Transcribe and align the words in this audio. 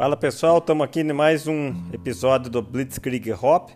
Fala 0.00 0.16
pessoal, 0.16 0.56
estamos 0.56 0.82
aqui 0.82 1.00
em 1.00 1.12
mais 1.12 1.46
um 1.46 1.74
episódio 1.92 2.50
do 2.50 2.62
Blitzkrieg 2.62 3.32
Hop. 3.32 3.68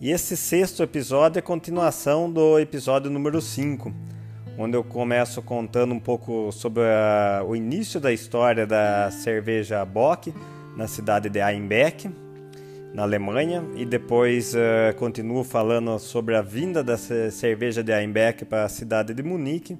E 0.00 0.10
esse 0.10 0.34
sexto 0.34 0.82
episódio 0.82 1.38
é 1.38 1.42
continuação 1.42 2.32
do 2.32 2.58
episódio 2.58 3.10
número 3.10 3.42
5, 3.42 3.92
onde 4.56 4.74
eu 4.74 4.82
começo 4.82 5.42
contando 5.42 5.92
um 5.92 6.00
pouco 6.00 6.50
sobre 6.50 6.82
a, 6.82 7.44
o 7.46 7.54
início 7.54 8.00
da 8.00 8.10
história 8.10 8.66
da 8.66 9.10
cerveja 9.10 9.84
Bock 9.84 10.32
na 10.74 10.86
cidade 10.86 11.28
de 11.28 11.40
Einbeck, 11.42 12.10
na 12.94 13.02
Alemanha, 13.02 13.62
e 13.76 13.84
depois 13.84 14.54
uh, 14.54 14.96
continuo 14.96 15.44
falando 15.44 15.98
sobre 15.98 16.36
a 16.36 16.40
vinda 16.40 16.82
da 16.82 16.96
cerveja 16.96 17.84
de 17.84 17.92
Einbeck 17.92 18.46
para 18.46 18.64
a 18.64 18.68
cidade 18.70 19.12
de 19.12 19.22
Munique. 19.22 19.76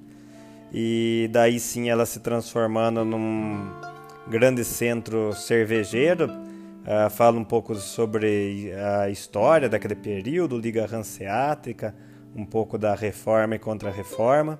E 0.71 1.27
daí 1.31 1.59
sim 1.59 1.89
ela 1.89 2.05
se 2.05 2.19
transformando 2.19 3.03
num 3.03 3.96
grande 4.29 4.63
centro 4.65 5.33
cervejeiro. 5.33 6.25
Uh, 6.25 7.09
fala 7.09 7.37
um 7.37 7.43
pouco 7.43 7.75
sobre 7.75 8.71
a 8.73 9.09
história 9.09 9.67
daquele 9.67 9.95
período, 9.95 10.57
Liga 10.57 10.87
Hanseática, 10.89 11.95
um 12.35 12.45
pouco 12.45 12.77
da 12.77 12.93
reforma 12.95 13.55
e 13.55 13.59
contra-reforma. 13.59 14.59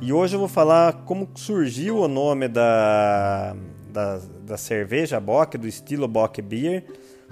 E 0.00 0.12
hoje 0.12 0.34
eu 0.34 0.40
vou 0.40 0.48
falar 0.48 1.04
como 1.04 1.28
surgiu 1.34 1.98
o 1.98 2.08
nome 2.08 2.48
da, 2.48 3.54
da, 3.92 4.20
da 4.44 4.56
cerveja 4.56 5.20
Bock, 5.20 5.58
do 5.58 5.68
estilo 5.68 6.08
Bock 6.08 6.40
Beer. 6.40 6.84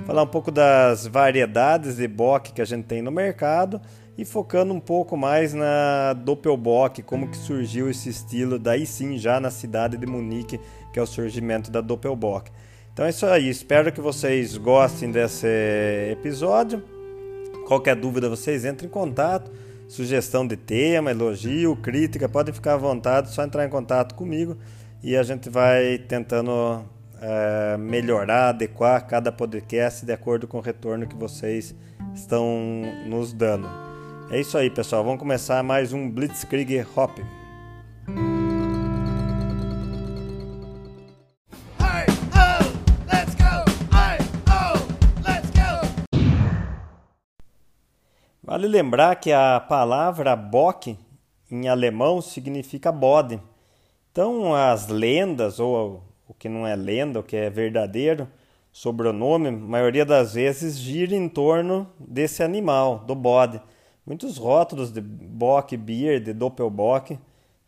Falar 0.04 0.22
um 0.22 0.28
pouco 0.28 0.50
das 0.50 1.06
variedades 1.06 1.96
de 1.96 2.06
Bock 2.06 2.52
que 2.52 2.60
a 2.60 2.64
gente 2.64 2.84
tem 2.84 3.00
no 3.00 3.10
mercado 3.10 3.80
e 4.18 4.24
focando 4.24 4.72
um 4.72 4.80
pouco 4.80 5.16
mais 5.16 5.52
na 5.52 6.14
Doppelbock, 6.14 7.02
como 7.02 7.28
que 7.28 7.36
surgiu 7.36 7.90
esse 7.90 8.08
estilo, 8.08 8.58
daí 8.58 8.86
sim 8.86 9.18
já 9.18 9.38
na 9.38 9.50
cidade 9.50 9.98
de 9.98 10.06
Munique, 10.06 10.58
que 10.96 11.00
é 11.00 11.02
o 11.02 11.06
surgimento 11.06 11.70
da 11.70 11.82
Doppelbock. 11.82 12.50
Então 12.90 13.04
é 13.04 13.10
isso 13.10 13.26
aí, 13.26 13.50
espero 13.50 13.92
que 13.92 14.00
vocês 14.00 14.56
gostem 14.56 15.10
desse 15.10 15.46
episódio. 16.10 16.82
Qualquer 17.68 17.94
dúvida 17.94 18.30
vocês 18.30 18.64
entrem 18.64 18.88
em 18.88 18.90
contato, 18.90 19.50
sugestão 19.86 20.46
de 20.46 20.56
tema, 20.56 21.10
elogio, 21.10 21.76
crítica, 21.76 22.30
podem 22.30 22.54
ficar 22.54 22.72
à 22.72 22.76
vontade, 22.78 23.30
só 23.30 23.44
entrar 23.44 23.66
em 23.66 23.68
contato 23.68 24.14
comigo 24.14 24.56
e 25.02 25.14
a 25.14 25.22
gente 25.22 25.50
vai 25.50 25.98
tentando 25.98 26.82
é, 27.20 27.76
melhorar, 27.76 28.48
adequar 28.48 29.06
cada 29.06 29.30
podcast 29.30 30.06
de 30.06 30.14
acordo 30.14 30.48
com 30.48 30.56
o 30.56 30.62
retorno 30.62 31.06
que 31.06 31.14
vocês 31.14 31.74
estão 32.14 32.82
nos 33.06 33.34
dando. 33.34 33.68
É 34.30 34.40
isso 34.40 34.56
aí, 34.56 34.70
pessoal. 34.70 35.04
Vamos 35.04 35.18
começar 35.18 35.62
mais 35.62 35.92
um 35.92 36.10
Blitzkrieg 36.10 36.86
Hop. 36.96 37.18
Vale 48.56 48.68
lembrar 48.68 49.16
que 49.16 49.32
a 49.32 49.60
palavra 49.60 50.34
Bock 50.34 50.96
em 51.50 51.68
alemão 51.68 52.22
significa 52.22 52.90
bode. 52.90 53.38
Então, 54.10 54.54
as 54.54 54.88
lendas, 54.88 55.60
ou 55.60 56.02
o 56.26 56.32
que 56.32 56.48
não 56.48 56.66
é 56.66 56.74
lenda, 56.74 57.20
o 57.20 57.22
que 57.22 57.36
é 57.36 57.50
verdadeiro, 57.50 58.26
sobre 58.72 59.08
o 59.08 59.12
nome, 59.12 59.50
maioria 59.50 60.06
das 60.06 60.32
vezes 60.32 60.78
gira 60.78 61.14
em 61.14 61.28
torno 61.28 61.86
desse 62.00 62.42
animal, 62.42 63.00
do 63.00 63.14
bode. 63.14 63.60
Muitos 64.06 64.38
rótulos 64.38 64.90
de 64.90 65.02
Bock 65.02 65.76
Beer, 65.76 66.18
de 66.18 66.32
Doppelbock, 66.32 67.18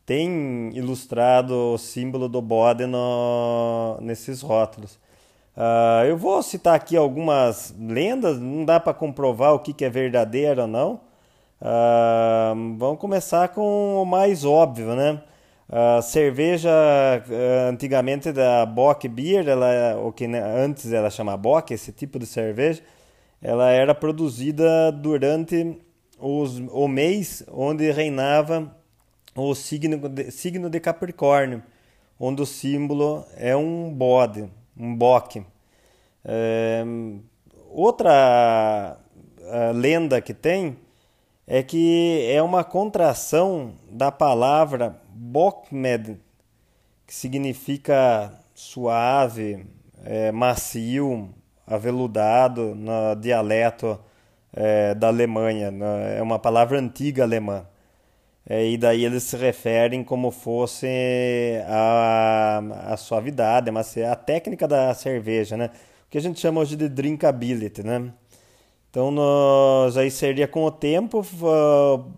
têm 0.07 0.71
ilustrado 0.73 1.75
o 1.75 1.77
símbolo 1.77 2.31
do 2.31 2.41
bode 2.41 2.87
no, 2.87 3.99
nesses 4.01 4.41
rótulos. 4.41 4.99
Uh, 5.59 6.05
eu 6.07 6.17
vou 6.17 6.41
citar 6.41 6.77
aqui 6.77 6.97
algumas 6.97 7.75
lendas, 7.77 8.39
não 8.39 8.65
dá 8.65 8.79
para 8.79 8.95
comprovar 8.95 9.55
o 9.55 9.59
que, 9.59 9.73
que, 9.73 9.85
é 9.85 9.91
verdadeiro 9.91 10.63
ou 10.63 10.69
não. 10.69 11.01
Uh, 11.61 12.77
vamos 12.79 13.01
começar 13.01 13.49
com 13.49 14.01
o 14.01 14.07
mais 14.07 14.45
óbvio, 14.45 14.95
né? 14.95 15.21
Uh, 15.69 16.01
cerveja 16.01 16.71
antigamente 17.69 18.31
da 18.31 18.65
Bock 18.65 19.09
Beer, 19.09 19.49
ela, 19.49 20.01
o 20.01 20.13
que 20.13 20.29
né, 20.29 20.41
antes 20.41 20.93
ela 20.93 21.11
chama 21.11 21.37
Bock, 21.37 21.75
esse 21.75 21.91
tipo 21.91 22.21
de 22.21 22.27
cerveja, 22.27 22.81
ela 23.43 23.69
era 23.69 23.93
produzida 23.93 24.93
durante 24.93 25.77
os, 26.21 26.61
o 26.71 26.87
mês 26.87 27.43
onde 27.51 27.91
reinava 27.91 28.73
o 29.35 29.55
signo 29.57 30.09
de, 30.09 30.31
signo 30.31 30.71
de 30.71 30.79
Capricórnio, 30.79 31.65
onde 32.19 32.43
o 32.43 32.47
símbolo 32.47 33.25
é 33.37 33.57
um 33.57 33.93
bode, 33.93 34.49
um 34.79 34.95
boque. 34.95 35.45
É, 36.25 36.85
outra 37.71 38.99
lenda 39.75 40.21
que 40.21 40.35
tem 40.35 40.77
é 41.47 41.63
que 41.63 42.27
é 42.31 42.43
uma 42.43 42.63
contração 42.63 43.75
da 43.91 44.13
palavra 44.13 45.01
bokmed, 45.09 46.21
que 47.07 47.15
significa 47.15 48.33
suave, 48.55 49.67
é, 50.05 50.31
macio, 50.31 51.35
aveludado 51.67 52.75
no 52.75 53.15
dialeto 53.15 53.99
é, 54.53 54.95
da 54.95 55.09
Alemanha, 55.09 55.71
né? 55.71 56.19
é 56.19 56.23
uma 56.23 56.39
palavra 56.39 56.79
antiga 56.79 57.23
alemã. 57.23 57.67
É, 58.49 58.67
e 58.67 58.79
daí 58.79 59.05
eles 59.05 59.25
se 59.25 59.37
referem 59.37 60.03
como 60.03 60.31
fosse 60.31 60.87
a, 61.67 62.63
a 62.93 62.97
suavidade, 62.97 63.71
mas 63.71 63.97
a 63.99 64.17
técnica 64.17 64.67
da 64.67 64.95
cerveja, 64.95 65.55
né? 65.57 65.71
O 66.07 66.11
que 66.11 66.17
a 66.17 66.21
gente 66.21 66.41
chama 66.41 66.61
hoje 66.63 66.75
de 66.75 66.89
drinkability, 66.89 67.83
né? 67.83 68.11
Então, 68.91 69.11
nós, 69.11 69.99
aí 69.99 70.11
seria 70.11 70.49
com 70.49 70.65
o 70.65 70.71
tempo, 70.71 71.21
uh, 71.21 72.11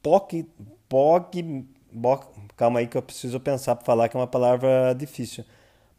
POC, 0.00 0.46
POC, 0.88 1.64
POC, 2.00 2.26
calma 2.56 2.78
aí 2.78 2.86
que 2.86 2.96
eu 2.96 3.02
preciso 3.02 3.40
pensar 3.40 3.74
para 3.74 3.84
falar 3.84 4.08
que 4.08 4.16
é 4.16 4.20
uma 4.20 4.26
palavra 4.28 4.94
difícil. 4.94 5.44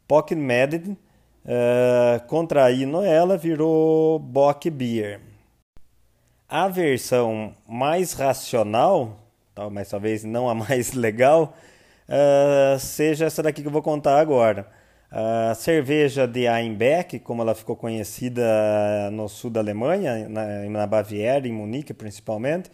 Pocket 0.08 0.38
Medid, 0.38 0.92
uh, 0.92 2.26
contraindo 2.28 3.02
ela, 3.02 3.36
virou 3.38 4.18
Bock 4.18 4.70
Beer. 4.70 5.20
A 6.48 6.70
versão 6.70 7.54
mais 7.68 8.14
racional, 8.14 9.23
mas 9.72 9.90
talvez 9.90 10.24
não 10.24 10.50
a 10.50 10.56
mais 10.56 10.94
legal, 10.94 11.56
uh, 12.08 12.80
seja 12.80 13.26
essa 13.26 13.44
daqui 13.44 13.62
que 13.62 13.68
eu 13.68 13.72
vou 13.72 13.82
contar 13.82 14.20
agora. 14.20 14.68
A 15.12 15.54
cerveja 15.54 16.28
de 16.28 16.48
Einbeck, 16.48 17.20
como 17.20 17.44
ela 17.44 17.54
ficou 17.54 17.76
conhecida 17.76 18.42
no 19.12 19.30
sul 19.30 19.52
da 19.52 19.60
Alemanha, 19.60 20.28
na, 20.28 20.64
na 20.68 20.88
Baviera, 20.88 21.48
em 21.48 21.52
Munique 21.52 21.94
principalmente, 21.94 22.72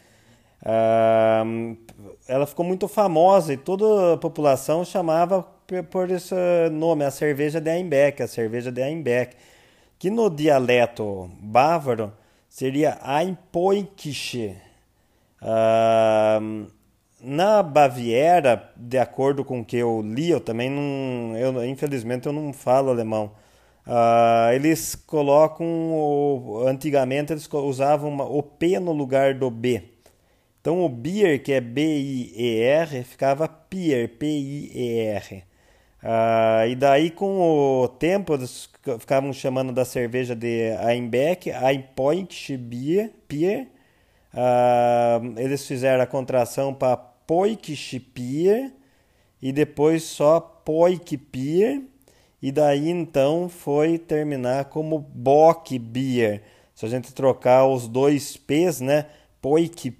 uh, 0.63 1.77
ela 2.27 2.47
ficou 2.47 2.63
muito 2.65 2.87
famosa 2.87 3.53
e 3.53 3.57
toda 3.57 4.13
a 4.13 4.17
população 4.17 4.85
chamava 4.85 5.45
por 5.91 6.09
esse 6.09 6.33
nome, 6.71 7.03
a 7.03 7.11
cerveja 7.11 7.59
de 7.59 7.69
Einbeck, 7.69 8.23
a 8.23 8.27
cerveja 8.27 8.71
de 8.71 8.81
Einbeck, 8.81 9.35
que 9.99 10.09
no 10.09 10.29
dialeto 10.29 11.29
bávaro 11.39 12.13
seria 12.47 12.97
Einpoikische. 13.03 14.68
Uh, 15.41 16.67
na 17.21 17.61
Baviera, 17.61 18.71
de 18.75 18.97
acordo 18.97 19.43
com 19.43 19.59
o 19.61 19.65
que 19.65 19.77
eu 19.77 20.01
li, 20.01 20.29
eu 20.29 20.39
também 20.39 20.69
não, 20.69 21.35
eu, 21.37 21.65
infelizmente 21.65 22.27
eu 22.27 22.33
não 22.33 22.53
falo 22.53 22.89
alemão. 22.89 23.31
Uh, 23.85 24.53
eles 24.53 24.95
colocam, 24.95 25.65
o, 25.65 26.63
antigamente 26.67 27.33
eles 27.33 27.49
usavam 27.51 28.09
uma, 28.09 28.23
o 28.25 28.43
P 28.43 28.79
no 28.79 28.91
lugar 28.93 29.33
do 29.33 29.49
B. 29.49 29.83
Então 30.61 30.83
o 30.83 30.89
beer, 30.89 31.41
que 31.41 31.53
é 31.53 31.61
B-I-E-R, 31.61 33.03
ficava 33.03 33.47
pier, 33.47 34.09
P-I-E-R. 34.09 35.43
Uh, 36.03 36.67
e 36.69 36.75
daí, 36.75 37.09
com 37.09 37.81
o 37.83 37.87
tempo, 37.87 38.33
eles 38.33 38.69
ficavam 38.99 39.33
chamando 39.33 39.73
da 39.73 39.83
cerveja 39.83 40.35
de 40.35 40.71
Einbeck, 40.87 41.49
Einpoint 41.49 42.57
Beer. 42.57 43.11
Pier. 43.27 43.67
Uh, 44.33 45.39
eles 45.39 45.65
fizeram 45.65 46.03
a 46.03 46.07
contração 46.07 46.73
para 46.73 46.97
Poikshipir 46.97 48.73
e 49.41 49.51
depois 49.51 50.03
só 50.03 50.39
Poikpir. 50.39 51.83
E 52.41 52.51
daí 52.51 52.89
então 52.89 53.49
foi 53.49 53.97
terminar 53.97 54.65
como 54.65 54.97
Bock 54.97 55.77
Beer. 55.77 56.41
Se 56.73 56.85
a 56.85 56.89
gente 56.89 57.13
trocar 57.13 57.65
os 57.65 57.87
dois 57.87 58.37
P's, 58.37 58.79
né? 58.79 59.07
Poik, 59.41 59.97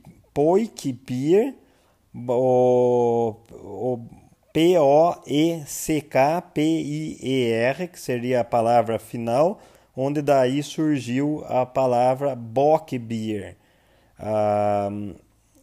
o, 2.13 3.35
o 3.51 3.99
P-O-E-C-K-P-I-E-R, 4.53 5.47
que 7.87 7.99
seria 7.99 8.41
a 8.41 8.43
palavra 8.43 8.97
final, 8.97 9.59
onde 9.95 10.21
daí 10.21 10.63
surgiu 10.63 11.43
a 11.47 11.65
palavra 11.65 12.35
Bockbier. 12.35 13.58
Ah, 14.19 14.89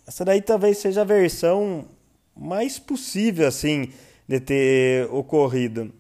essa 0.07 0.25
daí 0.25 0.41
talvez 0.41 0.79
seja 0.79 1.03
a 1.03 1.05
versão 1.05 1.85
mais 2.37 2.79
possível 2.79 3.47
assim 3.47 3.91
de 4.29 4.41
ter 4.41 5.09
ocorrido, 5.13 5.93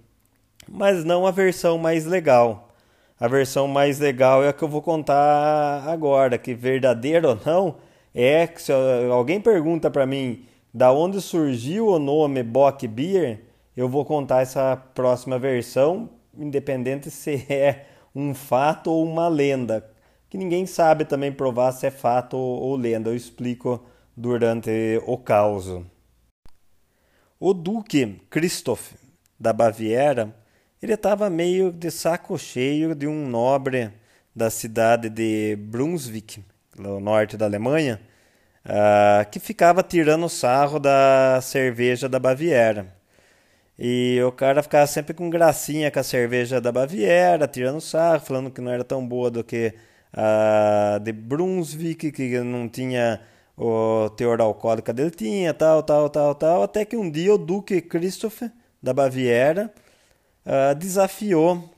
mas 0.68 1.04
não 1.04 1.26
a 1.26 1.30
versão 1.30 1.78
mais 1.78 2.06
legal. 2.06 2.68
a 3.18 3.28
versão 3.28 3.66
mais 3.68 3.98
legal 3.98 4.44
é 4.44 4.48
a 4.48 4.52
que 4.52 4.62
eu 4.62 4.68
vou 4.68 4.82
contar 4.82 5.84
agora, 5.88 6.36
que 6.38 6.54
verdadeiro 6.54 7.30
ou 7.30 7.38
não, 7.46 7.76
é 8.14 8.46
que 8.46 8.60
se 8.62 8.72
alguém 9.10 9.40
pergunta 9.40 9.90
para 9.90 10.06
mim 10.06 10.44
da 10.72 10.92
onde 10.92 11.20
surgiu 11.20 11.88
o 11.88 11.98
nome 11.98 12.42
Bock 12.42 12.86
Beer, 12.86 13.40
eu 13.76 13.88
vou 13.88 14.04
contar 14.04 14.42
essa 14.42 14.76
próxima 14.76 15.38
versão, 15.38 16.10
independente 16.36 17.10
se 17.10 17.46
é 17.48 17.86
um 18.14 18.34
fato 18.34 18.90
ou 18.90 19.04
uma 19.04 19.28
lenda, 19.28 19.88
que 20.36 20.38
ninguém 20.38 20.66
sabe 20.66 21.06
também 21.06 21.32
provar 21.32 21.72
se 21.72 21.86
é 21.86 21.90
fato 21.90 22.36
ou 22.36 22.76
lenda. 22.76 23.08
Eu 23.08 23.16
explico 23.16 23.82
durante 24.14 24.70
o 25.06 25.16
caos. 25.16 25.82
O 27.40 27.54
duque 27.54 28.20
Christoph 28.28 28.92
da 29.40 29.52
Baviera 29.52 30.36
ele 30.82 30.92
estava 30.92 31.30
meio 31.30 31.72
de 31.72 31.90
saco 31.90 32.38
cheio 32.38 32.94
de 32.94 33.06
um 33.06 33.26
nobre 33.26 33.90
da 34.34 34.50
cidade 34.50 35.08
de 35.08 35.56
Brunswick, 35.56 36.44
no 36.78 37.00
norte 37.00 37.38
da 37.38 37.46
Alemanha, 37.46 37.98
uh, 38.66 39.28
que 39.30 39.40
ficava 39.40 39.82
tirando 39.82 40.28
sarro 40.28 40.78
da 40.78 41.40
cerveja 41.40 42.10
da 42.10 42.18
Baviera. 42.18 42.94
E 43.78 44.20
o 44.22 44.30
cara 44.32 44.62
ficava 44.62 44.86
sempre 44.86 45.14
com 45.14 45.30
gracinha 45.30 45.90
com 45.90 45.98
a 45.98 46.02
cerveja 46.02 46.60
da 46.60 46.70
Baviera, 46.70 47.48
tirando 47.48 47.80
sarro, 47.80 48.20
falando 48.20 48.50
que 48.50 48.60
não 48.60 48.70
era 48.70 48.84
tão 48.84 49.06
boa 49.06 49.30
do 49.30 49.42
que 49.42 49.74
a 50.12 50.98
de 51.02 51.12
Brunswick, 51.12 52.12
que 52.12 52.40
não 52.40 52.68
tinha 52.68 53.20
o 53.56 54.10
teor 54.10 54.40
alcoólico 54.40 54.92
dele 54.92 55.10
tinha, 55.10 55.54
tal, 55.54 55.82
tal, 55.82 56.10
tal, 56.10 56.34
tal, 56.34 56.62
até 56.62 56.84
que 56.84 56.96
um 56.96 57.10
dia 57.10 57.34
o 57.34 57.38
Duque 57.38 57.80
Christoph 57.80 58.42
da 58.82 58.92
Baviera 58.92 59.72
uh, 60.44 60.74
desafiou 60.74 61.70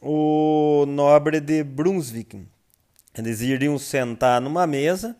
o 0.00 0.84
nobre 0.86 1.40
de 1.40 1.64
Brunswick. 1.64 2.44
Eles 3.16 3.40
iriam 3.40 3.78
sentar 3.78 4.40
numa 4.40 4.66
mesa, 4.66 5.16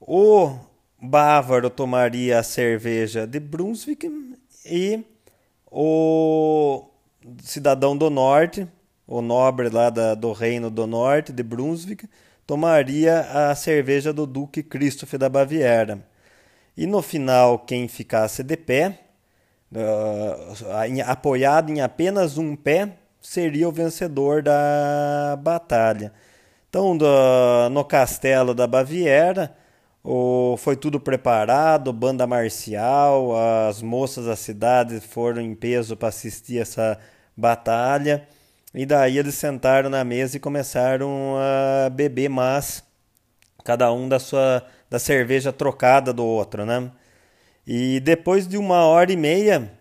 o 0.00 0.56
bávaro 1.00 1.68
tomaria 1.70 2.38
a 2.38 2.42
cerveja 2.42 3.26
de 3.26 3.38
Brunswick 3.40 4.08
e 4.64 5.04
o 5.70 6.84
cidadão 7.42 7.96
do 7.96 8.10
norte, 8.10 8.66
o 9.06 9.20
nobre 9.20 9.68
lá 9.68 9.90
da, 9.90 10.14
do 10.14 10.32
reino 10.32 10.70
do 10.70 10.86
norte 10.86 11.32
de 11.32 11.42
Brunswick, 11.42 12.08
tomaria 12.46 13.20
a 13.20 13.54
cerveja 13.54 14.12
do 14.12 14.26
Duque 14.26 14.62
Christoph 14.62 15.14
da 15.14 15.28
Baviera. 15.28 15.98
E 16.76 16.86
no 16.86 17.02
final, 17.02 17.58
quem 17.58 17.88
ficasse 17.88 18.42
de 18.42 18.56
pé 18.56 18.98
uh, 19.72 21.06
apoiado 21.06 21.70
em 21.70 21.80
apenas 21.80 22.38
um 22.38 22.54
pé, 22.56 22.92
seria 23.20 23.68
o 23.68 23.72
vencedor 23.72 24.42
da 24.42 25.38
batalha. 25.40 26.12
Então, 26.68 26.96
do, 26.96 27.06
no 27.70 27.84
castelo 27.84 28.54
da 28.54 28.66
Baviera, 28.66 29.54
o, 30.02 30.56
foi 30.58 30.74
tudo 30.76 30.98
preparado, 30.98 31.92
banda 31.92 32.26
marcial, 32.26 33.32
as 33.68 33.82
moças 33.82 34.26
da 34.26 34.34
cidade 34.36 35.00
foram 35.00 35.40
em 35.40 35.54
peso 35.54 35.96
para 35.96 36.08
assistir 36.08 36.58
essa 36.58 36.98
batalha. 37.36 38.26
E 38.74 38.86
daí 38.86 39.18
eles 39.18 39.34
sentaram 39.34 39.90
na 39.90 40.02
mesa 40.02 40.36
e 40.36 40.40
começaram 40.40 41.36
a 41.36 41.90
beber 41.90 42.28
mais, 42.30 42.82
cada 43.64 43.92
um 43.92 44.08
da 44.08 44.18
sua 44.18 44.62
da 44.88 44.98
cerveja 44.98 45.52
trocada 45.52 46.12
do 46.12 46.24
outro, 46.24 46.66
né? 46.66 46.90
E 47.66 48.00
depois 48.00 48.46
de 48.46 48.58
uma 48.58 48.84
hora 48.84 49.12
e 49.12 49.16
meia, 49.16 49.72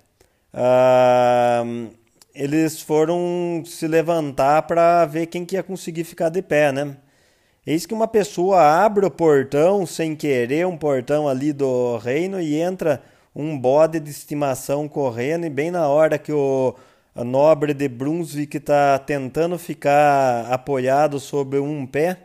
uh, 0.53 1.91
eles 2.33 2.81
foram 2.81 3.63
se 3.65 3.87
levantar 3.87 4.61
para 4.63 5.05
ver 5.05 5.25
quem 5.27 5.45
que 5.45 5.55
ia 5.55 5.63
conseguir 5.63 6.03
ficar 6.05 6.29
de 6.29 6.41
pé, 6.41 6.71
né? 6.71 6.95
Eis 7.65 7.85
que 7.85 7.93
uma 7.93 8.07
pessoa 8.07 8.61
abre 8.61 9.05
o 9.05 9.11
portão 9.11 9.85
sem 9.85 10.15
querer, 10.15 10.65
um 10.65 10.77
portão 10.77 11.27
ali 11.27 11.53
do 11.53 11.97
reino, 11.97 12.39
e 12.41 12.55
entra 12.59 13.01
um 13.35 13.57
bode 13.57 13.99
de 13.99 14.09
estimação 14.09 14.87
correndo, 14.87 15.45
e 15.45 15.49
bem 15.49 15.71
na 15.71 15.87
hora 15.87 16.17
que 16.17 16.31
o 16.31 16.75
nobre 17.15 17.73
de 17.73 17.87
Brunswick 17.87 18.57
está 18.57 18.97
tentando 18.99 19.57
ficar 19.57 20.45
apoiado 20.51 21.19
sobre 21.19 21.59
um 21.59 21.85
pé, 21.85 22.17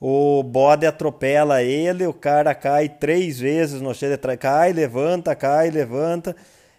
o 0.00 0.42
bode 0.42 0.86
atropela 0.86 1.62
ele, 1.62 2.06
o 2.06 2.12
cara 2.12 2.54
cai 2.54 2.88
três 2.88 3.40
vezes 3.40 3.80
no 3.80 3.94
chão, 3.94 4.10
cai, 4.38 4.72
levanta, 4.72 5.34
cai, 5.34 5.70
levanta 5.70 6.36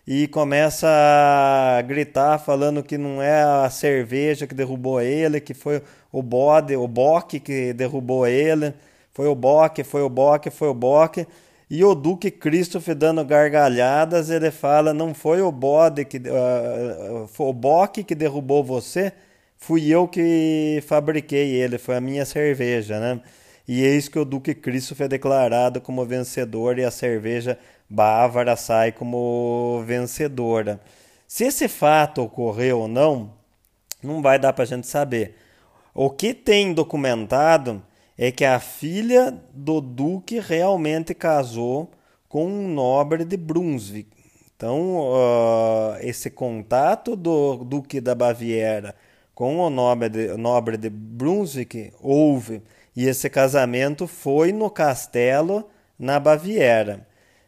e 0.07 0.27
começa 0.27 0.87
a 0.87 1.81
gritar 1.81 2.39
falando 2.39 2.81
que 2.81 2.97
não 2.97 3.21
é 3.21 3.43
a 3.43 3.69
cerveja 3.69 4.47
que 4.47 4.55
derrubou 4.55 5.01
ele, 5.01 5.39
que 5.39 5.53
foi 5.53 5.83
o 6.11 6.23
bode, 6.23 6.75
o 6.75 6.87
boque 6.87 7.39
que 7.39 7.73
derrubou 7.73 8.25
ele, 8.25 8.73
foi 9.13 9.27
o 9.27 9.35
boque, 9.35 9.83
foi 9.83 10.01
o 10.01 10.09
boque, 10.09 10.49
foi 10.49 10.69
o 10.69 10.73
boque. 10.73 11.27
E 11.69 11.83
o 11.83 11.93
Duque 11.93 12.31
Christopher 12.31 12.95
dando 12.95 13.23
gargalhadas, 13.23 14.29
ele 14.29 14.49
fala: 14.51 14.93
não 14.93 15.13
foi 15.13 15.41
o 15.41 15.51
bode 15.51 16.03
que 16.05 16.17
uh, 16.17 17.27
foi 17.27 17.47
o 17.47 17.53
boque 17.53 18.03
que 18.03 18.15
derrubou 18.15 18.63
você, 18.63 19.13
fui 19.57 19.87
eu 19.87 20.07
que 20.07 20.83
fabriquei 20.87 21.51
ele, 21.53 21.77
foi 21.77 21.95
a 21.97 22.01
minha 22.01 22.25
cerveja, 22.25 22.99
né? 22.99 23.21
E 23.67 23.83
eis 23.83 24.07
que 24.09 24.17
o 24.17 24.25
Duque 24.25 24.55
Cristo 24.55 24.95
foi 24.95 25.07
declarado 25.07 25.79
como 25.79 26.03
vencedor 26.03 26.79
e 26.79 26.83
a 26.83 26.89
cerveja 26.89 27.59
bávara 27.87 28.55
sai 28.55 28.91
como 28.91 29.83
vencedora. 29.85 30.81
Se 31.27 31.43
esse 31.43 31.67
fato 31.67 32.23
ocorreu 32.23 32.79
ou 32.79 32.87
não, 32.87 33.31
não 34.01 34.23
vai 34.23 34.39
dar 34.39 34.53
para 34.53 34.63
a 34.63 34.67
gente 34.67 34.87
saber. 34.87 35.35
O 35.93 36.09
que 36.09 36.33
tem 36.33 36.73
documentado 36.73 37.83
é 38.21 38.33
que 38.33 38.43
a 38.43 38.59
filha 38.59 39.33
do 39.53 39.79
Duque 39.79 40.41
realmente 40.41 41.13
casou 41.13 41.89
com 42.27 42.45
um 42.45 42.67
nobre 42.67 43.23
de 43.23 43.37
Brunswick. 43.37 44.09
Então, 44.53 44.97
uh, 44.97 45.95
esse 46.01 46.29
contato 46.29 47.15
do 47.15 47.63
Duque 47.63 48.01
da 48.01 48.13
Baviera 48.13 48.93
com 49.33 49.57
o 49.59 49.69
nobre 49.69 50.09
de, 50.09 50.27
nobre 50.35 50.75
de 50.75 50.89
Brunswick 50.89 51.93
houve, 52.01 52.61
e 52.93 53.07
esse 53.07 53.29
casamento 53.29 54.05
foi 54.05 54.51
no 54.51 54.69
castelo 54.69 55.69
na 55.97 56.19
Baviera. 56.19 57.07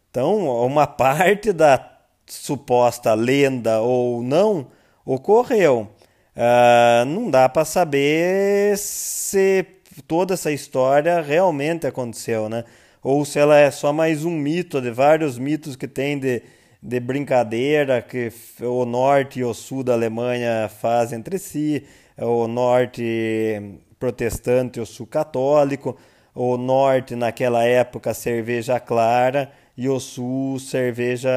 Então, 0.10 0.46
uma 0.66 0.88
parte 0.88 1.52
da 1.52 1.86
suposta 2.26 3.14
lenda 3.14 3.82
ou 3.82 4.24
não 4.24 4.68
ocorreu. 5.06 5.90
Uh, 6.34 7.04
não 7.06 7.30
dá 7.30 7.50
para 7.50 7.66
saber 7.66 8.78
se 8.78 9.81
toda 10.08 10.34
essa 10.34 10.52
história 10.52 11.22
realmente 11.22 11.88
aconteceu, 11.88 12.50
né? 12.50 12.64
Ou 13.04 13.26
se 13.26 13.40
ela 13.40 13.58
é 13.58 13.72
só 13.72 13.92
mais 13.92 14.26
um 14.26 14.32
mito 14.32 14.80
de 14.82 14.92
vários 14.92 15.38
mitos 15.40 15.76
que 15.76 15.88
tem 15.88 16.20
de 16.20 16.42
de 16.82 17.00
brincadeira 17.00 18.02
que 18.02 18.32
o 18.62 18.86
norte 18.86 19.40
e 19.40 19.44
o 19.44 19.54
sul 19.54 19.84
da 19.84 19.94
Alemanha 19.94 20.68
fazem 20.68 21.20
entre 21.20 21.38
si, 21.38 21.86
o 22.18 22.48
norte 22.48 23.78
protestante 24.00 24.80
e 24.80 24.82
o 24.82 24.86
sul 24.86 25.06
católico, 25.06 25.96
o 26.34 26.58
norte 26.58 27.16
naquela 27.16 27.64
época 27.64 28.14
cerveja 28.14 28.80
clara 28.80 29.52
e 29.78 29.88
o 29.88 30.00
sul 30.00 30.60
cerveja 30.60 31.30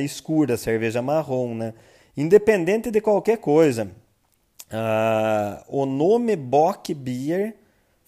escura, 0.00 0.56
cerveja 0.56 1.02
marrom, 1.02 1.54
né? 1.54 1.74
Independente 2.16 2.90
de 2.90 3.00
qualquer 3.00 3.38
coisa, 3.38 3.90
uh, 4.70 5.64
o 5.68 5.86
nome 5.86 6.36
Bock 6.36 6.94
Beer 6.94 7.54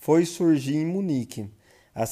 foi 0.01 0.25
surgir 0.25 0.79
em 0.79 0.87
Munique. 0.87 1.49
A, 1.95 2.05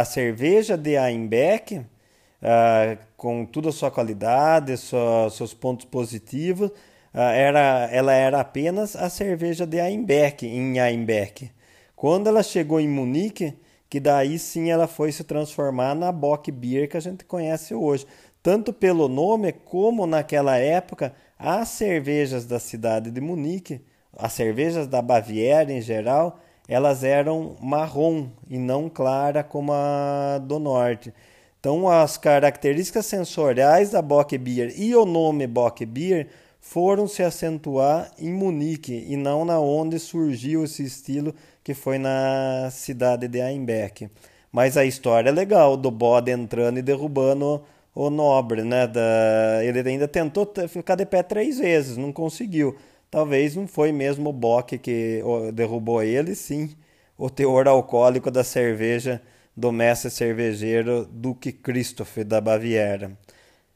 a 0.00 0.04
cerveja 0.04 0.76
de 0.76 0.96
Einbeck 0.96 1.78
uh, 1.78 2.98
com 3.16 3.46
toda 3.46 3.68
a 3.68 3.72
sua 3.72 3.90
qualidade, 3.90 4.76
sua, 4.76 5.30
seus 5.30 5.54
pontos 5.54 5.86
positivos, 5.86 6.70
uh, 6.70 7.18
era, 7.18 7.88
ela 7.92 8.12
era 8.12 8.40
apenas 8.40 8.96
a 8.96 9.08
cerveja 9.08 9.64
de 9.64 9.78
Einbeck, 9.80 10.44
em 10.44 10.80
Einbeck. 10.80 11.50
Quando 11.94 12.26
ela 12.26 12.42
chegou 12.42 12.80
em 12.80 12.88
Munique, 12.88 13.54
que 13.88 14.00
daí 14.00 14.38
sim 14.40 14.70
ela 14.70 14.88
foi 14.88 15.12
se 15.12 15.22
transformar 15.22 15.94
na 15.94 16.10
Bock 16.10 16.50
Beer 16.50 16.88
que 16.88 16.96
a 16.96 17.00
gente 17.00 17.24
conhece 17.24 17.74
hoje. 17.74 18.06
Tanto 18.42 18.72
pelo 18.72 19.08
nome, 19.08 19.52
como 19.52 20.04
naquela 20.04 20.56
época, 20.56 21.14
as 21.38 21.68
cervejas 21.68 22.44
da 22.44 22.58
cidade 22.58 23.10
de 23.10 23.20
Munique, 23.20 23.80
as 24.18 24.32
cervejas 24.32 24.88
da 24.88 25.00
Baviera 25.00 25.72
em 25.72 25.80
geral, 25.80 26.40
elas 26.68 27.04
eram 27.04 27.56
marrom 27.60 28.28
e 28.48 28.58
não 28.58 28.88
clara 28.88 29.42
como 29.42 29.72
a 29.72 30.38
do 30.38 30.58
norte. 30.58 31.12
Então, 31.60 31.88
as 31.88 32.16
características 32.16 33.06
sensoriais 33.06 33.90
da 33.90 34.00
Bock 34.00 34.36
Beer 34.38 34.72
e 34.76 34.94
o 34.94 35.04
nome 35.04 35.46
Bock 35.46 35.84
Beer 35.84 36.28
foram 36.60 37.06
se 37.06 37.22
acentuar 37.22 38.10
em 38.18 38.32
Munique 38.32 39.04
e 39.08 39.16
não 39.16 39.44
na 39.44 39.58
onde 39.60 39.98
surgiu 39.98 40.64
esse 40.64 40.84
estilo 40.84 41.34
que 41.62 41.74
foi 41.74 41.98
na 41.98 42.68
cidade 42.70 43.28
de 43.28 43.40
Einbeck. 43.40 44.08
Mas 44.52 44.76
a 44.76 44.84
história 44.84 45.28
é 45.30 45.32
legal 45.32 45.76
do 45.76 45.90
bode 45.90 46.30
entrando 46.30 46.78
e 46.78 46.82
derrubando 46.82 47.62
o 47.94 48.10
nobre, 48.10 48.62
né? 48.62 48.86
Da... 48.86 49.60
Ele 49.62 49.88
ainda 49.88 50.06
tentou 50.06 50.52
ficar 50.68 50.94
de 50.96 51.06
pé 51.06 51.22
três 51.22 51.58
vezes, 51.58 51.96
não 51.96 52.12
conseguiu. 52.12 52.76
Talvez 53.16 53.56
não 53.56 53.66
foi 53.66 53.92
mesmo 53.92 54.28
o 54.28 54.32
Bock 54.32 54.76
que 54.76 55.22
derrubou 55.54 56.02
ele, 56.02 56.34
sim 56.34 56.76
o 57.16 57.30
teor 57.30 57.66
alcoólico 57.66 58.30
da 58.30 58.44
cerveja 58.44 59.22
do 59.56 59.72
mestre 59.72 60.10
cervejeiro 60.10 61.06
Duque 61.06 61.50
Christoph 61.50 62.18
da 62.18 62.42
Baviera. 62.42 63.16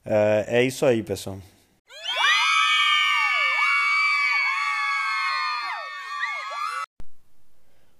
Uh, 0.04 0.44
é 0.47 0.62
isso 0.62 0.85
aí, 0.85 1.02
pessoal. 1.02 1.38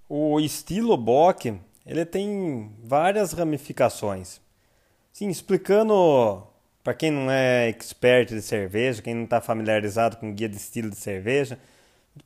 O 0.07 0.39
estilo 0.41 0.95
Bock 0.95 1.59
ele 1.87 2.05
tem 2.05 2.71
várias 2.85 3.33
ramificações. 3.33 4.43
Sim, 5.11 5.31
explicando 5.31 6.47
para 6.83 6.95
quem 6.95 7.11
não 7.11 7.31
é 7.31 7.69
expert 7.69 8.29
de 8.29 8.43
cerveja, 8.43 9.03
quem 9.03 9.15
não 9.15 9.25
está 9.25 9.41
familiarizado 9.41 10.17
com 10.17 10.33
guia 10.33 10.49
de 10.49 10.57
estilo 10.57 10.91
de 10.91 10.97
cerveja, 10.97 11.59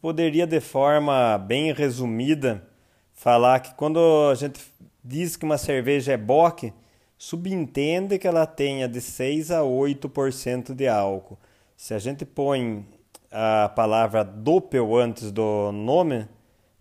poderia 0.00 0.46
de 0.46 0.60
forma 0.60 1.36
bem 1.38 1.72
resumida 1.72 2.66
falar 3.12 3.60
que 3.60 3.74
quando 3.74 3.98
a 4.30 4.34
gente 4.34 4.60
diz 5.02 5.36
que 5.36 5.44
uma 5.44 5.58
cerveja 5.58 6.12
é 6.12 6.16
Bock, 6.16 6.72
subentende 7.18 8.18
que 8.18 8.26
ela 8.26 8.46
tenha 8.46 8.88
de 8.88 9.00
6 9.00 9.50
a 9.50 9.60
8% 9.60 10.74
de 10.74 10.88
álcool. 10.88 11.38
Se 11.76 11.94
a 11.94 11.98
gente 11.98 12.24
põe 12.24 12.84
a 13.30 13.68
palavra 13.68 14.24
Doppel 14.24 14.96
antes 14.96 15.32
do 15.32 15.72
nome, 15.72 16.28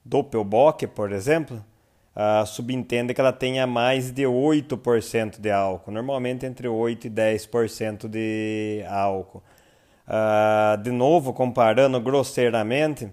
Doppelbock, 0.06 0.86
por 0.88 1.12
exemplo, 1.12 1.64
uh, 2.16 2.46
subentende 2.46 3.14
que 3.14 3.22
ela 3.22 3.34
tenha 3.34 3.66
mais 3.68 4.12
de 4.12 4.24
8% 4.24 5.40
de 5.40 5.52
álcool, 5.52 5.92
normalmente 5.92 6.46
entre 6.46 6.68
8 6.68 7.08
e 7.08 7.10
10% 7.10 8.08
de 8.08 8.84
álcool. 8.88 9.44
Uh, 10.08 10.78
de 10.82 10.92
novo, 10.92 11.34
comparando 11.34 12.00
grosseiramente, 12.00 13.12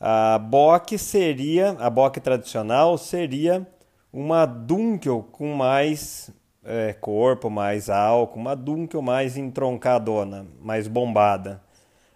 a 0.00 0.38
Bock 0.38 0.98
seria, 0.98 1.76
a 1.78 1.88
Bock 1.88 2.20
tradicional 2.20 2.98
seria 2.98 3.66
uma 4.12 4.46
Dunkel 4.46 5.26
com 5.32 5.54
mais 5.54 6.30
é, 6.64 6.92
corpo, 6.94 7.50
mais 7.50 7.90
álcool, 7.90 8.38
uma 8.38 8.56
Dunkel 8.56 9.02
mais 9.02 9.36
entroncadona, 9.36 10.46
mais 10.60 10.88
bombada. 10.88 11.60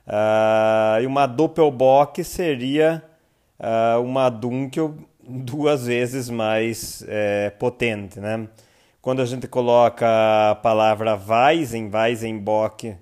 Uh, 0.07 1.03
e 1.03 1.07
uma 1.07 1.27
Doppelbock 1.27 2.25
seria 2.25 3.05
uh, 3.61 4.01
uma 4.01 4.31
Dunkel 4.31 4.95
duas 5.29 5.87
vezes 5.87 6.31
mais 6.31 7.05
é, 7.07 7.51
potente, 7.51 8.19
né? 8.19 8.49
Quando 9.01 9.23
a 9.23 9.27
gente 9.27 9.47
coloca 9.47 10.07
a 10.51 10.55
palavra 10.55 11.17
Weizen, 11.17 11.91
Weizenbock, 11.93 12.97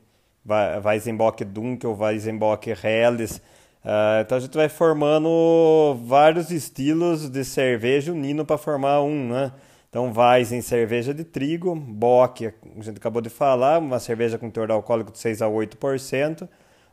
Weizenbock 0.84 1.44
Dunkel, 1.44 1.96
Weizenbock 1.98 2.70
Helles, 2.70 3.36
uh, 3.84 4.20
então 4.20 4.38
a 4.38 4.40
gente 4.40 4.54
vai 4.54 4.68
formando 4.68 5.98
vários 6.04 6.50
estilos 6.50 7.28
de 7.30 7.44
cerveja 7.44 8.12
unindo 8.12 8.44
para 8.44 8.58
formar 8.58 9.00
um, 9.02 9.28
né? 9.28 9.52
Então, 9.88 10.12
Weizen, 10.12 10.60
cerveja 10.60 11.14
de 11.14 11.24
trigo, 11.24 11.74
Bock, 11.74 12.46
a 12.46 12.82
gente 12.82 12.98
acabou 12.98 13.22
de 13.22 13.30
falar, 13.30 13.78
uma 13.78 13.98
cerveja 13.98 14.36
com 14.36 14.50
teor 14.50 14.70
alcoólico 14.70 15.10
de 15.10 15.18
6 15.18 15.40
a 15.40 15.46
8%, 15.46 16.46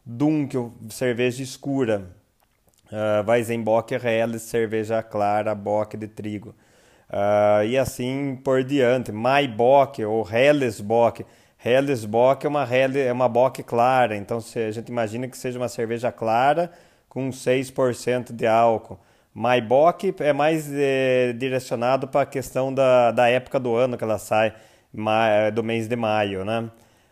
Dunkel, 0.06 0.72
cerveja 0.90 1.44
escura, 1.44 2.16
uh, 2.94 3.28
Weizenbock 3.28 3.96
Helles, 3.96 4.44
cerveja 4.44 5.02
clara, 5.02 5.56
Bock 5.56 5.98
de 5.98 6.08
trigo. 6.08 6.56
Uh, 7.10 7.66
e 7.66 7.78
assim 7.78 8.40
por 8.44 8.64
diante. 8.64 9.12
Maibock 9.12 10.04
ou 10.04 10.28
Hellesbock. 10.30 11.26
Hellesbock 11.64 12.46
é 12.46 12.50
uma, 12.50 12.64
Helle, 12.64 13.00
é 13.00 13.12
uma 13.12 13.30
bock 13.30 13.64
clara, 13.64 14.18
então 14.18 14.42
se 14.42 14.60
a 14.60 14.72
gente 14.72 14.90
imagina 14.90 15.28
que 15.30 15.38
seja 15.38 15.58
uma 15.58 15.70
cerveja 15.70 16.12
clara 16.12 16.70
com 17.08 17.30
6% 17.30 18.34
de 18.34 18.46
álcool. 18.46 19.00
Maibock 19.34 20.14
é 20.20 20.34
mais 20.34 20.70
é, 20.72 21.34
direcionado 21.34 22.08
para 22.08 22.22
a 22.22 22.26
questão 22.26 22.74
da, 22.74 23.12
da 23.12 23.30
época 23.30 23.60
do 23.60 23.76
ano 23.76 23.98
que 23.98 24.04
ela 24.04 24.18
sai, 24.18 24.54
do 25.54 25.64
mês 25.64 25.88
de 25.88 25.96
maio, 25.96 26.44
né? 26.44 26.70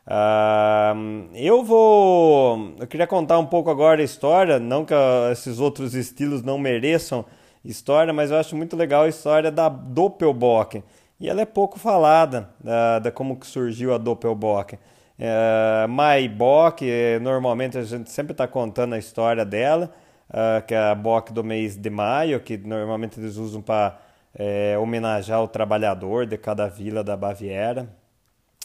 Uh, 0.07 1.29
eu 1.33 1.63
vou. 1.63 2.73
Eu 2.79 2.87
queria 2.87 3.07
contar 3.07 3.37
um 3.37 3.45
pouco 3.45 3.69
agora 3.69 4.01
a 4.01 4.05
história, 4.05 4.59
não 4.59 4.83
que 4.83 4.93
esses 5.31 5.59
outros 5.59 5.93
estilos 5.93 6.41
não 6.41 6.57
mereçam 6.57 7.25
história, 7.63 8.11
mas 8.11 8.31
eu 8.31 8.37
acho 8.37 8.55
muito 8.55 8.75
legal 8.75 9.03
a 9.03 9.09
história 9.09 9.51
da 9.51 9.69
Doppelbock. 9.69 10.83
E 11.19 11.29
ela 11.29 11.41
é 11.41 11.45
pouco 11.45 11.77
falada, 11.77 12.49
da, 12.59 12.99
da 12.99 13.11
como 13.11 13.37
que 13.37 13.45
surgiu 13.45 13.93
a 13.93 13.97
Doppelbock. 13.97 14.75
Uh, 14.75 15.87
Maibock, 15.87 16.83
normalmente 17.21 17.77
a 17.77 17.83
gente 17.83 18.09
sempre 18.09 18.31
está 18.31 18.47
contando 18.47 18.95
a 18.95 18.97
história 18.97 19.45
dela, 19.45 19.91
uh, 20.29 20.65
que 20.65 20.73
é 20.73 20.79
a 20.79 20.95
Bock 20.95 21.31
do 21.31 21.43
mês 21.43 21.77
de 21.77 21.89
maio, 21.91 22.39
que 22.39 22.57
normalmente 22.57 23.19
eles 23.19 23.37
usam 23.37 23.61
para 23.61 23.99
é, 24.33 24.75
homenagear 24.79 25.43
o 25.43 25.47
trabalhador 25.47 26.25
de 26.25 26.37
cada 26.37 26.67
vila 26.67 27.03
da 27.03 27.15
Baviera. 27.15 27.87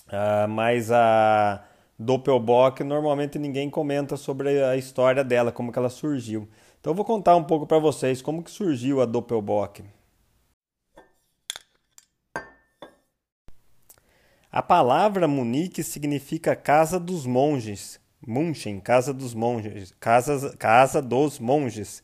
Uh, 0.09 0.49
mas 0.49 0.91
a 0.91 1.65
Doppelbock 1.99 2.85
normalmente 2.85 3.39
ninguém 3.39 3.69
comenta 3.69 4.17
sobre 4.17 4.63
a 4.63 4.77
história 4.77 5.25
dela, 5.25 5.51
como 5.51 5.73
que 5.73 5.79
ela 5.79 5.89
surgiu. 5.89 6.49
Então 6.81 6.93
eu 6.93 6.95
vou 6.95 7.05
contar 7.05 7.35
um 7.37 7.45
pouco 7.45 7.67
para 7.67 7.79
vocês 7.79 8.23
como 8.23 8.43
que 8.43 8.51
surgiu 8.51 9.01
a 9.01 9.07
Doppelbock. 9.07 9.83
A 14.53 14.63
palavra 14.63 15.29
Munique 15.29 15.83
significa 15.83 16.57
casa 16.57 16.99
dos 16.99 17.27
monges, 17.27 18.01
Munchen, 18.27 18.81
casa 18.81 19.13
dos 19.13 19.35
monges, 19.35 19.95
casa, 20.01 20.57
casa 20.57 21.03
dos 21.03 21.39
monges. 21.39 22.03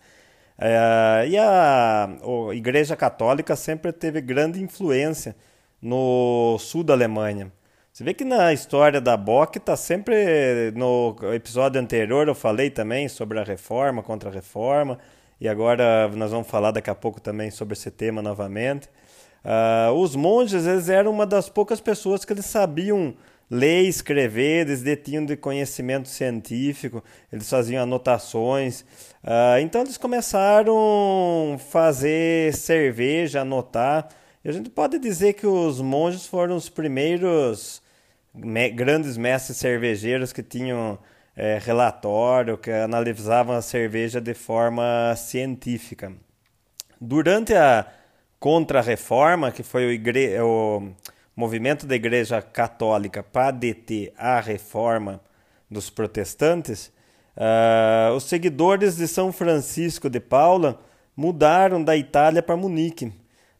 É, 0.59 1.27
e 1.29 1.39
a, 1.39 2.05
a 2.51 2.55
Igreja 2.55 2.95
Católica 2.97 3.57
sempre 3.57 3.93
teve 3.93 4.21
grande 4.21 4.63
influência 4.63 5.35
no 5.81 6.59
sul 6.59 6.85
da 6.85 6.93
Alemanha. 6.93 7.51
Você 7.93 8.05
vê 8.05 8.15
que 8.15 8.25
na 8.25 8.55
história 8.55 9.03
da 9.03 9.19
Bock 9.19 9.59
está 9.59 9.77
sempre. 9.77 10.73
No 10.75 11.15
episódio 11.35 11.79
anterior 11.79 12.27
eu 12.27 12.35
falei 12.35 12.71
também 12.71 13.07
sobre 13.07 13.39
a 13.39 13.45
reforma 13.45 14.03
contra 14.03 14.31
a 14.31 14.33
reforma, 14.33 14.99
e 15.39 15.47
agora 15.47 16.09
nós 16.09 16.31
vamos 16.31 16.49
falar 16.49 16.71
daqui 16.71 16.89
a 16.89 16.95
pouco 16.95 17.21
também 17.21 17.51
sobre 17.51 17.75
esse 17.75 17.91
tema 17.91 18.23
novamente. 18.23 18.89
Uh, 19.45 19.93
os 19.93 20.17
monges 20.17 20.67
eles 20.67 20.89
eram 20.89 21.11
uma 21.11 21.27
das 21.27 21.51
poucas 21.51 21.83
pessoas 21.83 22.25
que 22.25 22.33
eles 22.33 22.47
sabiam 22.47 23.15
ler 23.51 23.83
escrever, 23.83 24.67
eles 24.67 24.81
detinham 24.81 25.27
de 25.27 25.37
conhecimento 25.37 26.09
científico, 26.09 27.05
eles 27.31 27.51
faziam 27.51 27.83
anotações. 27.83 28.87
Uh, 29.23 29.61
então 29.61 29.83
eles 29.83 29.99
começaram 29.99 31.57
a 31.57 31.59
fazer 31.59 32.55
cerveja, 32.55 33.43
anotar. 33.43 34.09
E 34.43 34.49
a 34.49 34.53
gente 34.53 34.71
pode 34.71 34.99
dizer 34.99 35.35
que 35.35 35.47
os 35.47 35.79
monges 35.83 36.27
foram 36.27 36.57
os 36.57 36.71
primeiros 36.71 37.82
me, 38.35 38.71
grandes 38.71 39.17
mestres 39.17 39.59
cervejeiros 39.59 40.33
que 40.33 40.43
tinham 40.43 40.99
é, 41.37 41.59
relatório, 41.59 42.59
que 42.59 42.71
analisavam 42.71 43.57
a 43.57 43.63
cerveja 43.63 44.21
de 44.21 44.35
forma 44.35 45.15
científica. 45.17 46.13
Durante 47.01 47.55
a 47.55 47.87
Contra-Reforma, 48.39 49.51
que 49.51 49.63
foi 49.63 49.87
o, 49.87 49.91
igre... 49.91 50.39
o 50.41 50.93
movimento 51.35 51.87
da 51.87 51.95
Igreja 51.97 52.43
Católica 52.43 53.23
para 53.23 53.51
deter 53.51 54.13
a 54.17 54.41
reforma 54.41 55.21
dos 55.71 55.89
protestantes, 55.89 56.93
uh, 57.37 58.15
os 58.15 58.25
seguidores 58.25 58.97
de 58.97 59.09
São 59.09 59.33
Francisco 59.33 60.11
de 60.11 60.21
Paula 60.21 60.79
mudaram 61.17 61.83
da 61.83 61.97
Itália 61.97 62.43
para 62.43 62.57
Munique 62.57 63.13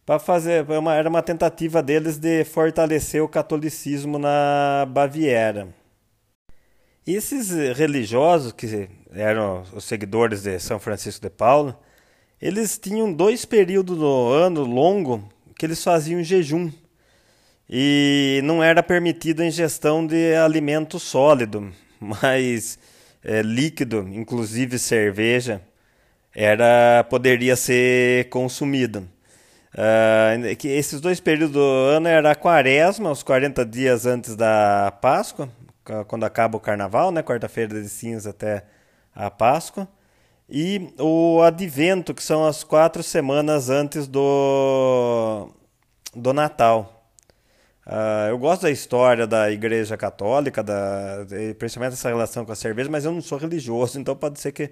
para 0.05 0.19
fazer 0.19 0.69
uma, 0.69 0.95
era 0.95 1.09
uma 1.09 1.23
tentativa 1.23 1.83
deles 1.83 2.19
de 2.19 2.45
fortalecer 2.45 3.23
o 3.23 3.29
catolicismo 3.29 4.19
na 4.19 4.87
Baviera. 4.89 5.69
Esses 7.07 7.51
religiosos 7.77 8.53
que 8.53 8.89
eram 9.13 9.65
os 9.73 9.85
seguidores 9.85 10.43
de 10.43 10.59
São 10.59 10.79
Francisco 10.79 11.23
de 11.23 11.31
Paula, 11.31 11.79
eles 12.41 12.79
tinham 12.79 13.13
dois 13.13 13.45
períodos 13.45 13.99
no 13.99 14.29
ano 14.31 14.65
longo 14.65 15.29
que 15.57 15.67
eles 15.67 15.83
faziam 15.83 16.23
jejum 16.23 16.71
e 17.69 18.41
não 18.45 18.63
era 18.63 18.83
permitida 18.83 19.43
a 19.43 19.47
ingestão 19.47 20.07
de 20.07 20.35
alimento 20.35 20.99
sólido, 20.99 21.73
mas 21.99 22.79
é, 23.23 23.43
líquido, 23.43 24.09
inclusive 24.13 24.79
cerveja, 24.79 25.63
era 26.35 27.05
poderia 27.09 27.57
ser 27.57 28.29
consumido. 28.29 29.09
Uh, 29.75 30.55
que 30.57 30.69
esses 30.69 31.01
dois 31.01 31.19
períodos 31.19 31.55
do 31.55 31.61
ano 31.61 32.07
era 32.07 32.33
a 32.33 32.35
quaresma, 32.35 33.11
os 33.11 33.23
40 33.23 33.65
dias 33.65 34.05
antes 34.05 34.37
da 34.37 34.93
Páscoa, 35.01 35.49
quando 36.07 36.25
acaba 36.25 36.57
o 36.57 36.61
carnaval, 36.61 37.11
né, 37.11 37.23
quarta-feira 37.23 37.81
de 37.81 37.89
cinza 37.89 38.31
até 38.31 38.65
a 39.15 39.31
Páscoa, 39.31 39.89
e 40.49 40.93
o 40.99 41.41
advento, 41.43 42.13
que 42.13 42.23
são 42.23 42.45
as 42.45 42.63
quatro 42.63 43.03
semanas 43.03 43.71
antes 43.71 44.07
do, 44.07 45.49
do 46.15 46.33
Natal. 46.35 47.09
Uh, 47.87 48.29
eu 48.29 48.39
gosto 48.39 48.63
da 48.63 48.71
história 48.71 49.27
da 49.27 49.51
Igreja 49.51 49.97
Católica, 49.97 50.63
da, 50.63 51.27
principalmente 51.59 51.95
essa 51.95 52.09
relação 52.09 52.45
com 52.45 52.53
a 52.53 52.57
cerveja, 52.57 52.91
mas 52.91 53.05
eu 53.05 53.13
não 53.13 53.23
sou 53.23 53.39
religioso, 53.39 53.99
então 54.01 54.15
pode 54.15 54.39
ser 54.39 54.53
que 54.53 54.71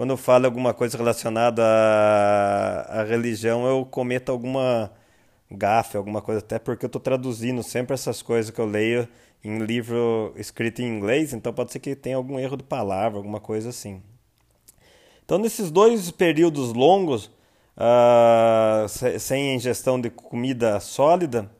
quando 0.00 0.12
eu 0.12 0.16
falo 0.16 0.46
alguma 0.46 0.72
coisa 0.72 0.96
relacionada 0.96 1.62
à, 1.62 3.00
à 3.00 3.04
religião 3.04 3.66
eu 3.66 3.84
cometa 3.84 4.32
alguma 4.32 4.90
gafe, 5.50 5.94
alguma 5.94 6.22
coisa, 6.22 6.40
até 6.40 6.58
porque 6.58 6.86
eu 6.86 6.88
estou 6.88 7.02
traduzindo 7.02 7.62
sempre 7.62 7.92
essas 7.92 8.22
coisas 8.22 8.50
que 8.50 8.58
eu 8.58 8.64
leio 8.64 9.06
em 9.44 9.58
livro 9.58 10.32
escrito 10.36 10.80
em 10.80 10.86
inglês, 10.86 11.34
então 11.34 11.52
pode 11.52 11.70
ser 11.70 11.80
que 11.80 11.94
tenha 11.94 12.16
algum 12.16 12.38
erro 12.38 12.56
de 12.56 12.62
palavra, 12.62 13.18
alguma 13.18 13.40
coisa 13.40 13.68
assim. 13.68 14.02
Então, 15.22 15.36
nesses 15.36 15.70
dois 15.70 16.10
períodos 16.10 16.72
longos, 16.72 17.26
uh, 17.76 18.88
sem 19.18 19.54
ingestão 19.54 20.00
de 20.00 20.08
comida 20.08 20.80
sólida, 20.80 21.50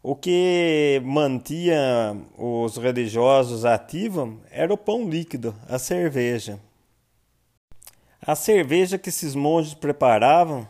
o 0.00 0.14
que 0.14 1.02
mantinha 1.04 2.16
os 2.38 2.76
religiosos 2.76 3.64
ativos 3.64 4.36
era 4.52 4.72
o 4.72 4.78
pão 4.78 5.10
líquido, 5.10 5.52
a 5.68 5.80
cerveja. 5.80 6.60
A 8.24 8.36
cerveja 8.36 8.98
que 8.98 9.08
esses 9.08 9.34
monges 9.34 9.74
preparavam, 9.74 10.66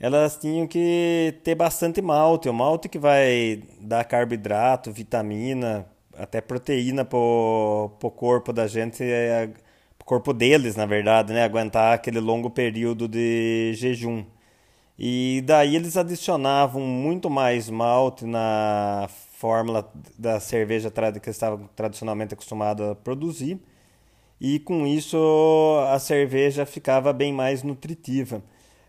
elas 0.00 0.36
tinham 0.36 0.66
que 0.66 1.38
ter 1.44 1.54
bastante 1.54 2.02
malte, 2.02 2.48
o 2.48 2.52
malte 2.52 2.88
que 2.88 2.98
vai 2.98 3.62
dar 3.80 4.04
carboidrato, 4.04 4.90
vitamina, 4.90 5.86
até 6.18 6.40
proteína 6.40 7.04
para 7.04 7.18
o 7.18 8.12
corpo 8.16 8.52
da 8.52 8.66
gente, 8.66 9.00
é, 9.04 9.48
pro 9.96 10.04
corpo 10.04 10.32
deles, 10.32 10.74
na 10.74 10.84
verdade, 10.84 11.32
né? 11.32 11.44
aguentar 11.44 11.94
aquele 11.94 12.18
longo 12.18 12.50
período 12.50 13.06
de 13.06 13.72
jejum. 13.74 14.24
E 14.98 15.42
daí 15.46 15.76
eles 15.76 15.96
adicionavam 15.96 16.82
muito 16.82 17.30
mais 17.30 17.70
malte 17.70 18.24
na 18.26 19.08
fórmula 19.38 19.88
da 20.18 20.40
cerveja 20.40 20.90
que 20.90 21.00
eles 21.00 21.26
estavam 21.28 21.68
tradicionalmente 21.76 22.34
acostumados 22.34 22.90
a 22.90 22.94
produzir. 22.96 23.60
E 24.42 24.58
com 24.58 24.84
isso 24.88 25.16
a 25.88 26.00
cerveja 26.00 26.66
ficava 26.66 27.12
bem 27.12 27.32
mais 27.32 27.62
nutritiva. 27.62 28.38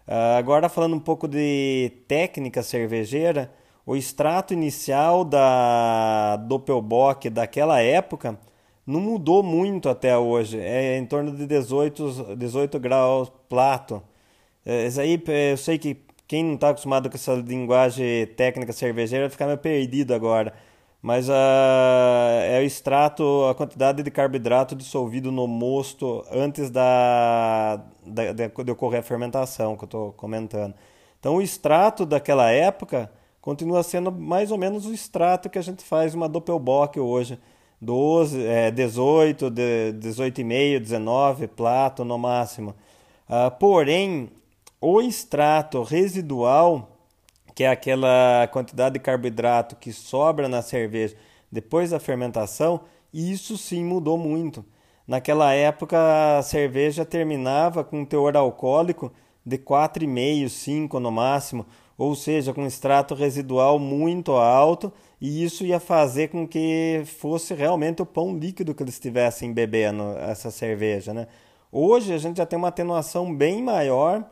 Uh, 0.08 0.36
agora 0.36 0.68
falando 0.68 0.96
um 0.96 1.00
pouco 1.00 1.28
de 1.28 1.92
técnica 2.08 2.64
cervejeira, 2.64 3.54
o 3.86 3.96
extrato 3.96 4.52
inicial 4.52 5.24
da 5.24 6.38
Doppelbock 6.38 7.30
daquela 7.30 7.80
época 7.80 8.40
não 8.86 9.00
mudou 9.00 9.44
muito 9.44 9.90
até 9.90 10.18
hoje. 10.18 10.60
É 10.60 10.98
em 10.98 11.06
torno 11.06 11.32
de 11.32 11.46
18, 11.46 12.36
18 12.36 12.80
graus 12.80 13.32
plato. 13.48 14.02
É, 14.66 14.88
isso 14.88 15.00
aí 15.02 15.22
eu 15.52 15.58
sei 15.58 15.78
que 15.78 15.98
quem 16.28 16.44
não 16.44 16.56
está 16.56 16.70
acostumado 16.70 17.12
com 17.12 17.16
essa 17.16 17.36
linguagem 17.36 18.26
técnica 18.36 18.74
cervejeira 18.74 19.26
vai 19.26 19.30
ficar 19.30 19.46
meio 19.46 19.60
perdido 19.60 20.16
agora. 20.16 20.52
Mas 21.04 21.28
uh, 21.28 21.34
é 22.48 22.60
o 22.62 22.64
extrato, 22.64 23.46
a 23.50 23.54
quantidade 23.54 24.02
de 24.02 24.10
carboidrato 24.10 24.74
dissolvido 24.74 25.34
no 25.34 25.46
mosto 25.46 26.24
antes 26.32 26.70
da, 26.70 27.82
da, 28.06 28.32
de 28.32 28.72
ocorrer 28.72 29.02
a 29.02 29.04
fermentação 29.04 29.76
que 29.76 29.84
eu 29.84 29.88
estou 29.88 30.14
comentando. 30.14 30.74
Então, 31.20 31.36
o 31.36 31.42
extrato 31.42 32.06
daquela 32.06 32.50
época 32.52 33.12
continua 33.42 33.84
sendo 33.84 34.14
mais 34.14 34.50
ou 34.50 34.58
menos 34.58 34.86
o 34.86 34.94
extrato 34.94 35.50
que 35.50 35.60
a 35.60 35.62
gente 35.62 35.84
faz 35.84 36.16
uma 36.16 36.30
Doppelbock 36.30 36.98
hoje. 36.98 37.38
12, 37.82 38.42
é, 38.46 38.72
18, 38.72 39.52
18,5, 39.52 40.80
19, 40.80 41.48
plato 41.48 42.06
no 42.06 42.18
máximo. 42.18 42.74
Uh, 43.28 43.52
porém, 43.60 44.30
o 44.80 45.02
extrato 45.02 45.84
residual, 45.84 46.93
que 47.56 47.64
é 47.64 47.70
aquela 47.70 48.48
quantidade 48.52 48.94
de 48.94 49.00
carboidrato 49.00 49.76
que 49.76 49.92
sobra 49.92 50.48
na 50.48 50.62
cerveja 50.62 51.16
depois 51.52 51.92
da 51.92 52.00
fermentação, 52.00 52.82
isso 53.14 53.58
sim 53.58 53.84
mudou 53.84 54.18
muito. 54.18 54.66
Naquela 55.08 55.54
época 55.54 56.38
a 56.38 56.42
cerveja 56.42 57.06
terminava 57.06 57.84
com 57.84 58.02
um 58.02 58.06
teor 58.06 58.36
alcoólico 58.36 59.12
de 59.46 59.58
4,5, 59.58 60.50
5 60.50 61.00
no 61.00 61.12
máximo, 61.12 61.66
ou 61.98 62.16
seja, 62.16 62.54
com 62.54 62.66
extrato 62.66 63.14
residual 63.14 63.78
muito 63.78 64.32
alto, 64.32 64.92
e 65.22 65.44
isso 65.44 65.64
ia 65.64 65.80
fazer 65.80 66.30
com 66.30 66.48
que 66.48 67.04
fosse 67.06 67.54
realmente 67.54 68.02
o 68.02 68.06
pão 68.06 68.36
líquido 68.36 68.74
que 68.74 68.82
eles 68.82 68.96
estivessem 68.96 69.54
bebendo 69.54 70.18
essa 70.18 70.50
cerveja, 70.50 71.14
né? 71.14 71.28
Hoje 71.72 72.14
a 72.14 72.18
gente 72.18 72.38
já 72.38 72.46
tem 72.46 72.58
uma 72.58 72.70
atenuação 72.70 73.34
bem 73.34 73.62
maior, 73.62 74.24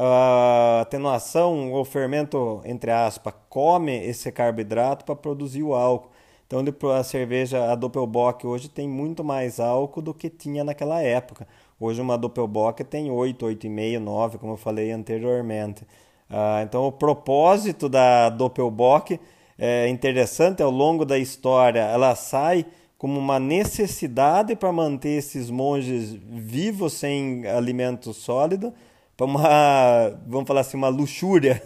a 0.00 0.82
atenuação, 0.82 1.72
o 1.72 1.84
fermento, 1.84 2.62
entre 2.64 2.92
aspas, 2.92 3.34
come 3.48 3.96
esse 4.06 4.30
carboidrato 4.30 5.04
para 5.04 5.16
produzir 5.16 5.64
o 5.64 5.74
álcool. 5.74 6.10
Então 6.46 6.62
a 6.92 7.02
cerveja, 7.02 7.72
a 7.72 7.74
Doppelbock 7.74 8.46
hoje 8.46 8.68
tem 8.68 8.88
muito 8.88 9.24
mais 9.24 9.58
álcool 9.58 10.00
do 10.00 10.14
que 10.14 10.30
tinha 10.30 10.62
naquela 10.62 11.02
época. 11.02 11.48
Hoje 11.80 12.00
uma 12.00 12.16
Doppelbock 12.16 12.84
tem 12.84 13.10
8, 13.10 13.44
8,5, 13.44 13.98
9, 13.98 14.38
como 14.38 14.52
eu 14.52 14.56
falei 14.56 14.92
anteriormente. 14.92 15.84
Ah, 16.30 16.60
então 16.62 16.86
o 16.86 16.92
propósito 16.92 17.88
da 17.88 18.30
Doppelbock 18.30 19.18
é 19.58 19.88
interessante, 19.88 20.62
ao 20.62 20.70
longo 20.70 21.04
da 21.04 21.18
história 21.18 21.80
ela 21.80 22.14
sai 22.14 22.64
como 22.96 23.18
uma 23.18 23.40
necessidade 23.40 24.54
para 24.54 24.72
manter 24.72 25.18
esses 25.18 25.50
monges 25.50 26.12
vivos 26.12 26.92
sem 26.94 27.46
alimento 27.46 28.12
sólido, 28.14 28.72
para 29.18 29.26
uma, 29.26 30.10
vamos 30.26 30.46
falar 30.46 30.60
assim, 30.60 30.76
uma 30.76 30.88
luxúria. 30.88 31.60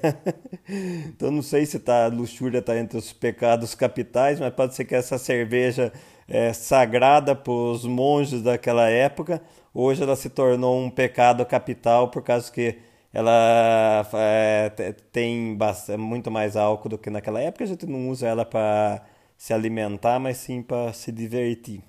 então 1.07 1.31
não 1.31 1.43
sei 1.43 1.67
se 1.67 1.79
tá, 1.79 2.07
luxúria 2.09 2.59
está 2.61 2.79
entre 2.79 2.99
os 2.99 3.13
pecados 3.13 3.75
capitais, 3.75 4.41
mas 4.41 4.55
pode 4.55 4.75
ser 4.75 4.87
que 4.87 4.95
essa 4.95 5.19
cerveja 5.19 5.93
é, 6.27 6.53
sagrada 6.55 7.37
para 7.37 7.53
os 7.53 7.85
monges 7.85 8.43
daquela 8.43 8.89
época, 8.89 9.43
hoje 9.75 10.03
ela 10.03 10.17
se 10.17 10.31
tornou 10.31 10.81
um 10.81 10.91
pecado 10.91 11.45
capital 11.45 12.09
por 12.09 12.23
causa 12.23 12.51
que 12.51 12.79
ela 13.13 14.07
é, 14.15 14.95
tem 15.13 15.55
bastante, 15.55 15.99
muito 16.01 16.31
mais 16.31 16.57
álcool 16.57 16.89
do 16.89 16.99
que 16.99 17.11
naquela 17.11 17.41
época. 17.41 17.65
A 17.65 17.67
gente 17.67 17.87
não 17.87 18.09
usa 18.09 18.27
ela 18.27 18.45
para 18.47 19.03
se 19.37 19.53
alimentar, 19.53 20.19
mas 20.19 20.39
sim 20.39 20.63
para 20.63 20.93
se 20.95 21.13
divertir. 21.13 21.83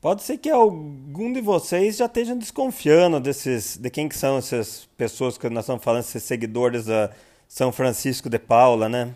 Pode 0.00 0.22
ser 0.22 0.38
que 0.38 0.48
algum 0.48 1.30
de 1.30 1.42
vocês 1.42 1.98
já 1.98 2.06
estejam 2.06 2.38
desconfiando 2.38 3.20
desses, 3.20 3.76
de 3.76 3.90
quem 3.90 4.08
que 4.08 4.16
são 4.16 4.38
essas 4.38 4.88
pessoas 4.96 5.36
que 5.36 5.46
nós 5.50 5.64
estamos 5.64 5.84
falando, 5.84 6.00
esses 6.00 6.22
seguidores 6.22 6.86
da 6.86 7.10
São 7.46 7.70
Francisco 7.70 8.30
de 8.30 8.38
Paula, 8.38 8.88
né? 8.88 9.14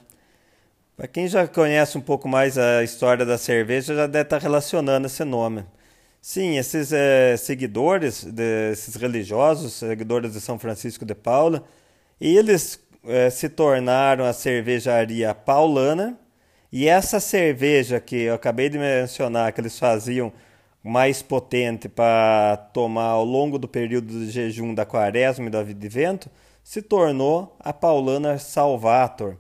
Para 0.95 1.09
quem 1.09 1.27
já 1.27 1.49
conhece 1.49 1.97
um 1.97 2.03
pouco 2.03 2.29
mais 2.29 2.59
a 2.59 2.85
história 2.85 3.25
da 3.25 3.39
cerveja, 3.39 3.95
já 3.95 4.07
deve 4.07 4.25
estar 4.25 4.39
relacionando 4.43 5.07
esse 5.07 5.25
nome. 5.25 5.65
Sim, 6.21 6.59
esses 6.59 6.93
é, 6.93 7.35
seguidores, 7.39 8.23
desses 8.25 8.95
religiosos, 8.97 9.73
seguidores 9.73 10.35
de 10.35 10.41
São 10.41 10.59
Francisco 10.59 11.07
de 11.07 11.15
Paula, 11.15 11.65
eles 12.21 12.79
é, 13.07 13.31
se 13.31 13.49
tornaram 13.49 14.27
a 14.27 14.35
cervejaria 14.35 15.35
paulana, 15.35 16.19
e 16.71 16.89
essa 16.89 17.21
cerveja 17.21 18.01
que 18.01 18.17
eu 18.17 18.35
acabei 18.35 18.69
de 18.69 18.79
mencionar, 18.79 19.51
que 19.53 19.63
eles 19.63 19.79
faziam 19.79 20.31
mais 20.85 21.23
potente 21.23 21.89
para 21.89 22.59
tomar 22.75 23.07
ao 23.07 23.25
longo 23.25 23.59
do 23.59 23.67
período 23.67 24.09
de 24.09 24.31
jejum 24.31 24.75
da 24.75 24.85
quaresma 24.85 25.47
e 25.47 25.51
da 25.51 25.63
vida 25.63 25.81
de 25.81 25.89
vento 25.89 26.31
se 26.63 26.83
tornou 26.83 27.57
a 27.59 27.73
Paulana 27.73 28.39
Salvator, 28.39 29.37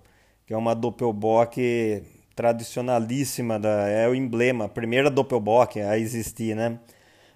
que 0.46 0.54
é 0.54 0.56
uma 0.56 0.74
Doppelbock 0.74 2.02
tradicionalíssima, 2.34 3.58
da, 3.58 3.88
é 3.88 4.08
o 4.08 4.14
emblema, 4.14 4.64
a 4.64 4.68
primeira 4.68 5.10
Doppelbock 5.10 5.80
a 5.80 5.98
existir, 5.98 6.56
né? 6.56 6.78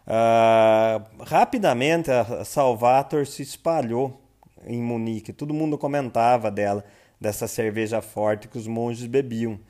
Uh, 0.07 1.25
rapidamente 1.25 2.11
a 2.11 2.45
Salvator 2.45 3.27
se 3.27 3.43
espalhou 3.43 4.19
em 4.67 4.83
Munique, 4.83 5.35
todo 5.35 5.53
mundo 5.53 5.77
comentava 5.77 6.51
dela, 6.51 6.83
dessa 7.21 7.47
cerveja 7.47 8.01
forte 8.01 8.49
que 8.49 8.57
os 8.57 8.67
monges 8.67 9.07
bebiam, 9.07 9.61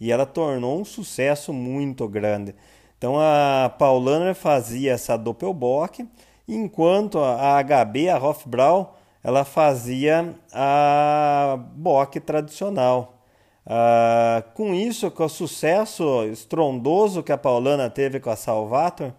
e 0.00 0.12
ela 0.12 0.24
tornou 0.24 0.80
um 0.80 0.84
sucesso 0.84 1.52
muito 1.52 2.06
grande. 2.06 2.54
Então 2.98 3.16
a 3.18 3.72
Paulaner 3.78 4.34
fazia 4.34 4.92
essa 4.92 5.16
Doppelbock, 5.16 6.04
enquanto 6.48 7.20
a 7.20 7.62
HB, 7.62 8.08
a 8.08 8.18
Hofbrau, 8.18 8.98
ela 9.22 9.44
fazia 9.44 10.34
a 10.52 11.56
Bock 11.76 12.18
tradicional. 12.18 13.14
Ah, 13.64 14.42
com 14.54 14.74
isso, 14.74 15.10
com 15.10 15.24
o 15.24 15.28
sucesso 15.28 16.24
estrondoso 16.24 17.22
que 17.22 17.30
a 17.30 17.38
Paulana 17.38 17.88
teve 17.88 18.18
com 18.18 18.30
a 18.30 18.36
Salvator, 18.36 19.12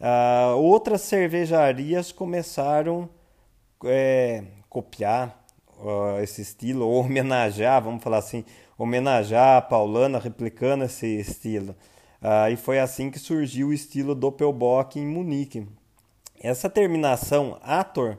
ah, 0.00 0.54
outras 0.56 1.02
cervejarias 1.02 2.12
começaram 2.12 3.08
a 3.84 3.88
é, 3.88 4.44
copiar 4.68 5.38
esse 6.22 6.42
estilo, 6.42 6.86
ou 6.86 7.00
homenagear, 7.00 7.82
vamos 7.82 8.02
falar 8.02 8.18
assim, 8.18 8.44
homenagear 8.78 9.56
a 9.56 9.62
Paulana 9.62 10.18
replicando 10.18 10.84
esse 10.84 11.06
estilo. 11.06 11.74
Uh, 12.22 12.52
e 12.52 12.56
foi 12.56 12.78
assim 12.78 13.10
que 13.10 13.18
surgiu 13.18 13.68
o 13.68 13.72
estilo 13.72 14.14
Doppelbock 14.14 14.98
em 14.98 15.06
Munique. 15.06 15.66
Essa 16.42 16.68
terminação 16.68 17.58
Ator 17.62 18.18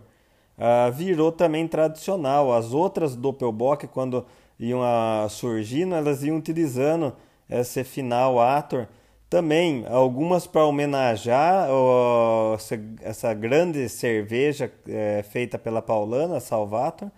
uh, 0.58 0.92
virou 0.92 1.32
também 1.32 1.68
tradicional. 1.68 2.54
As 2.54 2.74
outras 2.74 3.16
Doppelbock, 3.16 3.88
quando 3.88 4.26
iam 4.60 4.80
uh, 4.80 5.30
surgindo, 5.30 5.96
elas 5.96 6.24
iam 6.24 6.38
utilizando 6.38 7.16
esse 7.50 7.84
final 7.84 8.40
Ator 8.40 8.88
também, 9.30 9.86
algumas 9.88 10.46
para 10.46 10.66
homenagear 10.66 11.70
essa 13.02 13.34
grande 13.34 13.88
cerveja 13.88 14.70
uh, 14.88 15.24
feita 15.30 15.58
pela 15.58 15.82
Paulana, 15.82 16.40
Salvator, 16.40 17.10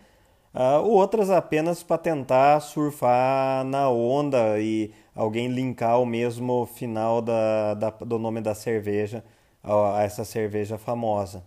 uh, 0.53 0.83
outras 0.87 1.29
apenas 1.29 1.83
para 1.83 1.97
tentar 1.97 2.59
surfar 2.59 3.63
na 3.65 3.89
onda 3.89 4.59
e 4.59 4.91
alguém 5.15 5.47
linkar 5.47 5.99
o 5.99 6.05
mesmo 6.05 6.65
final 6.65 7.21
da, 7.21 7.73
da 7.73 7.89
do 7.89 8.17
nome 8.19 8.41
da 8.41 8.55
cerveja 8.55 9.23
a, 9.63 10.03
essa 10.03 10.25
cerveja 10.25 10.77
famosa. 10.77 11.43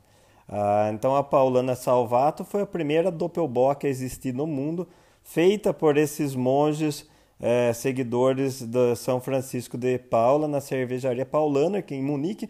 Uh, 0.49 0.93
então 0.93 1.17
a 1.17 1.23
Paulana 1.23 1.75
Salvato 1.75 2.45
foi 2.45 2.63
a 2.63 2.67
primeira 2.67 3.11
Doppelbock 3.11 3.87
a 3.87 3.91
existir 3.91 4.33
no 4.33 4.47
mundo, 4.47 4.89
feita 5.23 5.75
por 5.75 5.97
esses 5.97 6.35
monges 6.35 7.09
é, 7.41 7.73
seguidores 7.73 8.63
do 8.63 8.97
São 8.97 9.21
Francisco 9.21 9.77
de 9.77 9.99
Paula 9.99 10.49
na 10.49 10.61
cervejaria 10.61 11.27
Paulana, 11.27 11.79
aqui 11.79 11.95
em 11.95 12.03
Munique. 12.03 12.49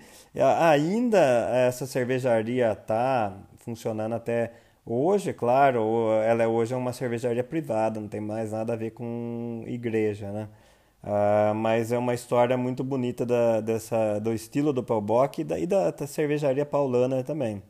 Ainda 0.61 1.19
essa 1.53 1.87
cervejaria 1.87 2.73
está 2.73 3.37
funcionando 3.59 4.15
até 4.15 4.53
hoje, 4.87 5.33
claro, 5.33 6.13
ela 6.25 6.43
é 6.45 6.47
hoje 6.47 6.73
é 6.73 6.77
uma 6.77 6.93
cervejaria 6.93 7.45
privada, 7.45 8.01
não 8.01 8.09
tem 8.09 8.21
mais 8.21 8.53
nada 8.53 8.73
a 8.73 8.77
ver 8.77 8.93
com 8.93 9.65
igreja, 9.67 10.31
né? 10.33 10.49
Uh, 11.03 11.55
mas 11.55 11.93
é 11.93 11.99
uma 11.99 12.15
história 12.15 12.57
muito 12.57 12.83
bonita 12.83 13.25
da, 13.27 13.61
dessa, 13.61 14.19
do 14.19 14.33
estilo 14.33 14.73
do 14.73 14.83
Palbock 14.83 15.41
e 15.41 15.45
da, 15.45 15.59
e 15.59 15.67
da, 15.67 15.91
da 15.91 16.07
cervejaria 16.07 16.67
paulana 16.67 17.23
também. 17.23 17.63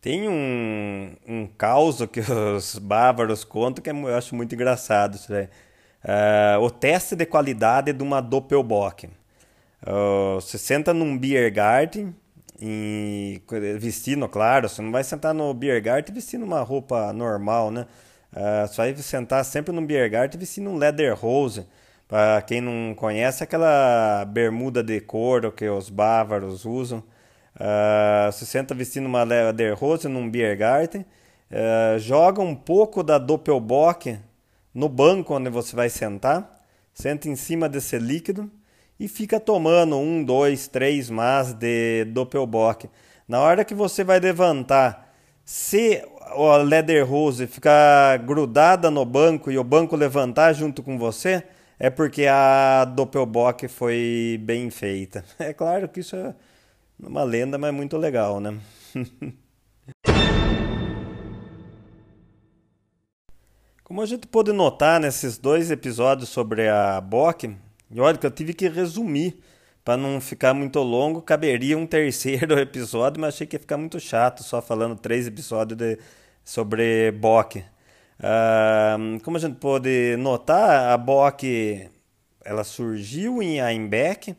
Tem 0.00 0.28
um, 0.28 1.14
um 1.28 1.46
caos 1.46 2.04
que 2.06 2.20
os 2.20 2.78
bávaros 2.78 3.44
contam 3.44 3.82
que 3.82 3.90
eu 3.90 4.16
acho 4.16 4.34
muito 4.34 4.54
engraçado. 4.54 5.16
Uh, 5.16 6.60
o 6.62 6.70
teste 6.70 7.14
de 7.14 7.26
qualidade 7.26 7.92
de 7.92 8.02
uma 8.02 8.20
Doppelbock. 8.20 9.06
Uh, 9.06 10.36
você 10.36 10.56
senta 10.56 10.94
num 10.94 11.18
beer 11.18 11.52
garden, 11.52 12.14
e, 12.60 13.42
vestindo, 13.78 14.28
claro, 14.28 14.68
você 14.68 14.82
não 14.82 14.92
vai 14.92 15.02
sentar 15.02 15.32
no 15.32 15.54
beer 15.54 15.82
garden 15.82 16.14
vestindo 16.14 16.44
uma 16.44 16.60
roupa 16.60 17.12
normal, 17.12 17.70
né? 17.70 17.86
Uh, 18.32 18.68
você 18.68 18.76
vai 18.76 18.96
sentar 18.96 19.44
sempre 19.44 19.72
num 19.72 19.84
beer 19.84 20.10
garden 20.10 20.38
vestindo 20.38 20.68
um 20.68 20.76
leather 20.76 21.14
rose. 21.18 21.66
Para 22.06 22.42
quem 22.42 22.60
não 22.60 22.92
conhece, 22.94 23.44
aquela 23.44 24.24
bermuda 24.24 24.82
de 24.82 25.00
couro 25.00 25.52
que 25.52 25.68
os 25.68 25.88
bávaros 25.88 26.64
usam. 26.64 27.04
Uh, 27.54 28.32
se 28.32 28.46
senta 28.46 28.74
vestindo 28.74 29.06
uma 29.06 29.22
Lederhose 29.22 30.08
num 30.08 30.28
Biergarten, 30.30 31.02
uh, 31.02 31.98
joga 31.98 32.40
um 32.40 32.54
pouco 32.54 33.02
da 33.02 33.18
Doppelbock 33.18 34.18
no 34.74 34.88
banco 34.88 35.34
onde 35.34 35.50
você 35.50 35.76
vai 35.76 35.88
sentar, 35.88 36.62
senta 36.92 37.28
em 37.28 37.36
cima 37.36 37.68
desse 37.68 37.98
líquido 37.98 38.50
e 39.00 39.08
fica 39.08 39.40
tomando 39.40 39.96
um, 39.96 40.22
dois, 40.22 40.68
três 40.68 41.08
mas 41.08 41.54
de 41.54 42.04
Doppelbock. 42.04 42.90
Na 43.26 43.40
hora 43.40 43.64
que 43.64 43.74
você 43.74 44.04
vai 44.04 44.20
levantar, 44.20 45.10
se 45.42 46.04
a 46.20 46.56
Lederhose 46.58 47.46
ficar 47.46 48.18
grudada 48.18 48.90
no 48.90 49.06
banco 49.06 49.50
e 49.50 49.56
o 49.56 49.64
banco 49.64 49.96
levantar 49.96 50.52
junto 50.52 50.82
com 50.82 50.98
você, 50.98 51.42
é 51.78 51.88
porque 51.88 52.26
a 52.26 52.84
Doppelbock 52.84 53.66
foi 53.68 54.38
bem 54.42 54.68
feita. 54.68 55.24
É 55.40 55.54
claro 55.54 55.88
que 55.88 56.00
isso 56.00 56.14
é 56.14 56.34
uma 57.02 57.22
lenda, 57.22 57.56
mas 57.56 57.72
muito 57.72 57.96
legal, 57.96 58.38
né? 58.38 58.58
Como 63.82 64.02
a 64.02 64.06
gente 64.06 64.26
pôde 64.26 64.52
notar 64.52 65.00
nesses 65.00 65.38
dois 65.38 65.70
episódios 65.70 66.28
sobre 66.28 66.68
a 66.68 67.00
Bock, 67.00 67.56
e 67.90 68.00
olha 68.00 68.16
que 68.16 68.26
eu 68.26 68.30
tive 68.30 68.54
que 68.54 68.68
resumir 68.68 69.40
para 69.84 69.96
não 69.96 70.20
ficar 70.20 70.54
muito 70.54 70.78
longo, 70.80 71.22
caberia 71.22 71.76
um 71.76 71.86
terceiro 71.86 72.56
episódio, 72.60 73.20
mas 73.20 73.34
achei 73.34 73.46
que 73.46 73.56
ia 73.56 73.60
ficar 73.60 73.76
muito 73.76 73.98
chato 73.98 74.42
só 74.42 74.60
falando 74.62 74.96
três 74.96 75.26
episódios 75.26 75.76
de, 75.78 75.98
sobre 76.44 77.10
Bock. 77.12 77.58
Uh, 78.20 79.18
como 79.24 79.36
a 79.36 79.40
gente 79.40 79.56
pôde 79.56 80.16
notar, 80.18 80.90
a 80.90 80.96
Bock 80.98 81.88
ela 82.44 82.64
surgiu 82.64 83.42
em 83.42 83.60
Einbeck, 83.60 84.36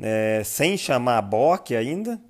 é, 0.00 0.42
sem 0.44 0.76
chamar 0.76 1.22
Bock 1.22 1.74
ainda, 1.74 2.20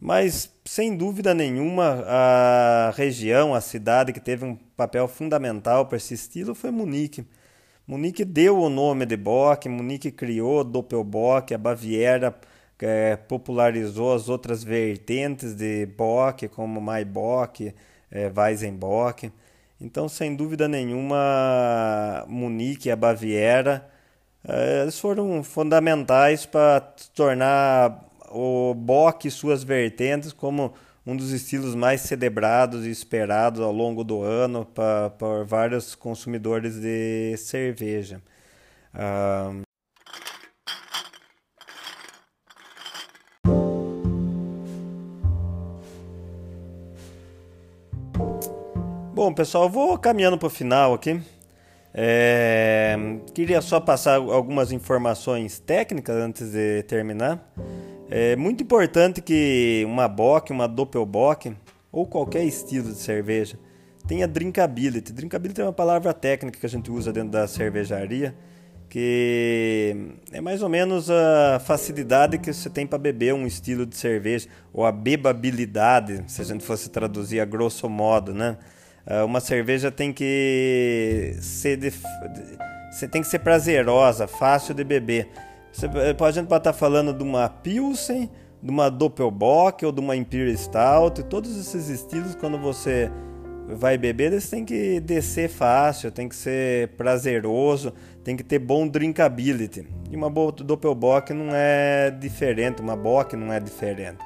mas 0.00 0.50
sem 0.64 0.96
dúvida 0.96 1.34
nenhuma 1.34 2.04
a 2.06 2.92
região, 2.96 3.54
a 3.54 3.60
cidade 3.60 4.12
que 4.12 4.20
teve 4.20 4.44
um 4.44 4.56
papel 4.76 5.06
fundamental 5.06 5.86
para 5.86 5.96
esse 5.96 6.14
estilo 6.14 6.54
foi 6.54 6.70
Munique. 6.70 7.26
Munique 7.86 8.24
deu 8.24 8.58
o 8.58 8.68
nome 8.68 9.06
de 9.06 9.16
Bock, 9.16 9.68
Munique 9.68 10.10
criou 10.10 10.64
Doppelbock, 10.64 11.52
a 11.52 11.58
Baviera 11.58 12.34
é, 12.80 13.16
popularizou 13.16 14.14
as 14.14 14.28
outras 14.28 14.64
vertentes 14.64 15.54
de 15.54 15.86
Bock, 15.86 16.48
como 16.48 16.80
Maibock, 16.80 17.74
é, 18.10 18.32
Weizenbock. 18.34 19.32
Então, 19.80 20.08
sem 20.08 20.34
dúvida 20.34 20.68
nenhuma, 20.68 22.24
Munique 22.28 22.88
e 22.88 22.92
a 22.92 22.96
Baviera 22.96 23.88
é, 24.46 24.82
eles 24.82 24.98
foram 24.98 25.42
fundamentais 25.44 26.44
para 26.44 26.80
tornar 27.14 28.04
o 28.30 28.74
Bock 28.74 29.28
e 29.28 29.30
suas 29.30 29.62
vertentes 29.62 30.32
como 30.32 30.72
um 31.06 31.16
dos 31.16 31.30
estilos 31.30 31.74
mais 31.74 32.02
celebrados 32.02 32.86
e 32.86 32.90
esperados 32.90 33.60
ao 33.60 33.72
longo 33.72 34.04
do 34.04 34.22
ano 34.22 34.66
por 35.18 35.44
vários 35.44 35.94
consumidores 35.94 36.80
de 36.80 37.36
cerveja. 37.36 38.22
Bom, 49.14 49.32
pessoal, 49.32 49.68
vou 49.68 49.96
caminhando 49.98 50.36
para 50.38 50.46
o 50.46 50.50
final 50.50 50.94
aqui. 50.94 51.20
É, 51.94 52.96
queria 53.34 53.60
só 53.60 53.78
passar 53.78 54.16
algumas 54.16 54.72
informações 54.72 55.58
técnicas 55.58 56.16
antes 56.16 56.50
de 56.50 56.82
terminar. 56.84 57.52
É 58.14 58.36
muito 58.36 58.62
importante 58.62 59.22
que 59.22 59.84
uma 59.86 60.06
Bock, 60.06 60.52
uma 60.52 60.68
Doppelbock 60.68 61.56
ou 61.90 62.06
qualquer 62.06 62.44
estilo 62.44 62.92
de 62.92 62.98
cerveja 62.98 63.58
tenha 64.06 64.28
drinkability. 64.28 65.14
Drinkability 65.14 65.62
é 65.62 65.64
uma 65.64 65.72
palavra 65.72 66.12
técnica 66.12 66.60
que 66.60 66.66
a 66.66 66.68
gente 66.68 66.90
usa 66.90 67.10
dentro 67.10 67.30
da 67.30 67.48
cervejaria, 67.48 68.34
que 68.90 69.96
é 70.30 70.42
mais 70.42 70.62
ou 70.62 70.68
menos 70.68 71.10
a 71.10 71.58
facilidade 71.64 72.36
que 72.36 72.52
você 72.52 72.68
tem 72.68 72.86
para 72.86 72.98
beber 72.98 73.32
um 73.32 73.46
estilo 73.46 73.86
de 73.86 73.96
cerveja, 73.96 74.46
ou 74.74 74.84
a 74.84 74.92
bebabilidade, 74.92 76.22
se 76.26 76.42
a 76.42 76.44
gente 76.44 76.62
fosse 76.62 76.90
traduzir 76.90 77.40
a 77.40 77.46
grosso 77.46 77.88
modo, 77.88 78.34
né? 78.34 78.58
Ah, 79.06 79.24
uma 79.24 79.40
cerveja 79.40 79.90
tem 79.90 80.12
que 80.12 81.34
ser 81.40 81.78
de, 81.78 81.90
tem 83.10 83.22
que 83.22 83.28
ser 83.28 83.38
prazerosa, 83.38 84.26
fácil 84.26 84.74
de 84.74 84.84
beber. 84.84 85.30
Você, 85.72 85.86
a 85.86 86.30
gente 86.30 86.46
pode 86.46 86.60
estar 86.60 86.72
falando 86.72 87.14
de 87.14 87.22
uma 87.22 87.48
Pilsen, 87.48 88.30
de 88.62 88.70
uma 88.70 88.90
Doppelbock 88.90 89.84
ou 89.84 89.90
de 89.90 90.00
uma 90.00 90.14
Imperial 90.14 90.56
Stout, 90.56 91.22
todos 91.24 91.58
esses 91.58 91.88
estilos 91.88 92.34
quando 92.34 92.58
você 92.58 93.10
vai 93.68 93.96
beber, 93.96 94.32
eles 94.32 94.50
têm 94.50 94.64
que 94.64 95.00
descer 95.00 95.48
fácil, 95.48 96.10
tem 96.10 96.28
que 96.28 96.36
ser 96.36 96.88
prazeroso, 96.90 97.92
tem 98.22 98.36
que 98.36 98.44
ter 98.44 98.58
bom 98.58 98.86
drinkability. 98.86 99.86
E 100.10 100.16
uma 100.16 100.30
Doppelbock 100.30 101.32
não 101.32 101.54
é 101.54 102.10
diferente, 102.10 102.82
uma 102.82 102.94
Bock 102.96 103.34
não 103.34 103.52
é 103.52 103.58
diferente. 103.58 104.18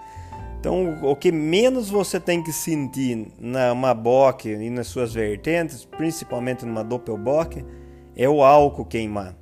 Então, 0.58 0.98
o 1.02 1.14
que 1.14 1.30
menos 1.30 1.88
você 1.88 2.18
tem 2.18 2.42
que 2.42 2.52
sentir 2.52 3.28
numa 3.38 3.94
bock 3.94 4.48
e 4.48 4.68
nas 4.68 4.88
suas 4.88 5.14
vertentes, 5.14 5.84
principalmente 5.84 6.66
numa 6.66 6.82
doppelbock, 6.82 7.64
é 8.16 8.28
o 8.28 8.42
álcool 8.42 8.84
queimar. 8.84 9.36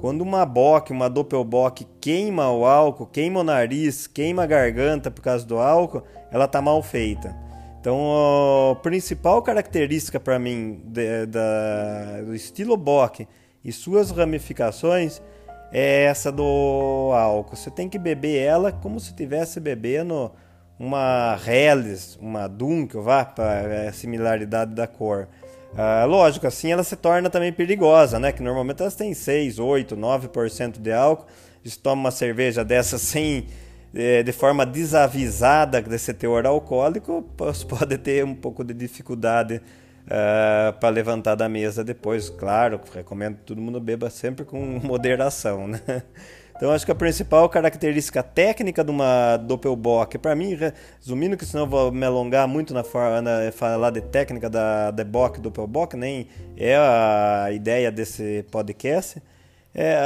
Quando 0.00 0.20
uma 0.20 0.44
bock, 0.44 0.92
uma 0.92 1.08
doppelbock 1.08 1.86
queima 2.00 2.50
o 2.50 2.64
álcool, 2.64 3.06
queima 3.06 3.40
o 3.40 3.44
nariz, 3.44 4.06
queima 4.06 4.42
a 4.42 4.46
garganta 4.46 5.10
por 5.10 5.22
causa 5.22 5.44
do 5.46 5.58
álcool, 5.58 6.02
ela 6.30 6.44
está 6.44 6.60
mal 6.60 6.82
feita. 6.82 7.34
Então, 7.80 8.72
a 8.72 8.76
principal 8.76 9.40
característica 9.42 10.18
para 10.18 10.38
mim 10.38 10.80
de, 10.84 11.26
da, 11.26 12.20
do 12.24 12.34
estilo 12.34 12.76
bock 12.76 13.26
e 13.64 13.72
suas 13.72 14.10
ramificações 14.10 15.22
é 15.72 16.04
essa 16.04 16.30
do 16.30 17.12
álcool. 17.14 17.56
Você 17.56 17.70
tem 17.70 17.88
que 17.88 17.98
beber 17.98 18.38
ela 18.40 18.72
como 18.72 18.98
se 19.00 19.10
estivesse 19.10 19.60
bebendo 19.60 20.32
uma 20.78 21.38
Helles, 21.46 22.18
uma 22.20 22.46
Dunkel, 22.46 23.02
vá 23.02 23.24
para 23.24 23.88
a 23.88 23.92
similaridade 23.92 24.74
da 24.74 24.86
cor. 24.86 25.28
Ah, 25.74 26.04
lógico, 26.04 26.46
assim 26.46 26.72
ela 26.72 26.84
se 26.84 26.96
torna 26.96 27.30
também 27.30 27.52
perigosa, 27.52 28.18
né? 28.18 28.32
Que 28.32 28.42
normalmente 28.42 28.80
elas 28.80 28.94
têm 28.94 29.12
6, 29.14 29.58
8, 29.58 29.96
9% 29.96 30.78
de 30.80 30.92
álcool. 30.92 31.26
Você 31.64 31.78
toma 31.80 32.02
uma 32.02 32.10
cerveja 32.10 32.64
dessa 32.64 32.98
sem 32.98 33.46
de, 33.92 34.22
de 34.22 34.32
forma 34.32 34.66
desavisada 34.66 35.80
desse 35.80 36.12
teor 36.12 36.46
alcoólico, 36.46 37.24
pode 37.68 37.98
ter 37.98 38.24
um 38.24 38.34
pouco 38.34 38.62
de 38.62 38.74
dificuldade 38.74 39.56
uh, 40.06 40.78
para 40.78 40.88
levantar 40.90 41.34
da 41.34 41.48
mesa 41.48 41.82
depois. 41.82 42.28
Claro, 42.28 42.80
recomendo 42.94 43.36
que 43.36 43.44
todo 43.44 43.60
mundo 43.60 43.80
beba 43.80 44.10
sempre 44.10 44.44
com 44.44 44.58
moderação, 44.84 45.66
né? 45.66 45.80
Então 46.56 46.70
acho 46.72 46.86
que 46.86 46.92
a 46.92 46.94
principal 46.94 47.48
característica 47.50 48.22
técnica 48.22 48.82
de 48.82 48.90
uma 48.90 49.36
Doppelbock, 49.36 50.16
para 50.16 50.34
mim, 50.34 50.56
resumindo 50.98 51.36
que 51.36 51.44
senão 51.44 51.64
eu 51.64 51.68
vou 51.68 51.92
me 51.92 52.04
alongar 52.06 52.48
muito 52.48 52.72
na, 52.72 52.82
na 53.22 53.52
falar 53.52 53.90
de 53.90 54.00
técnica 54.00 54.48
da, 54.48 54.90
da 54.90 55.04
Bock 55.04 55.38
Doppelbock, 55.38 55.96
nem 55.96 56.28
é 56.56 56.74
a 56.74 57.48
ideia 57.52 57.92
desse 57.92 58.42
podcast, 58.50 59.22
é 59.74 59.98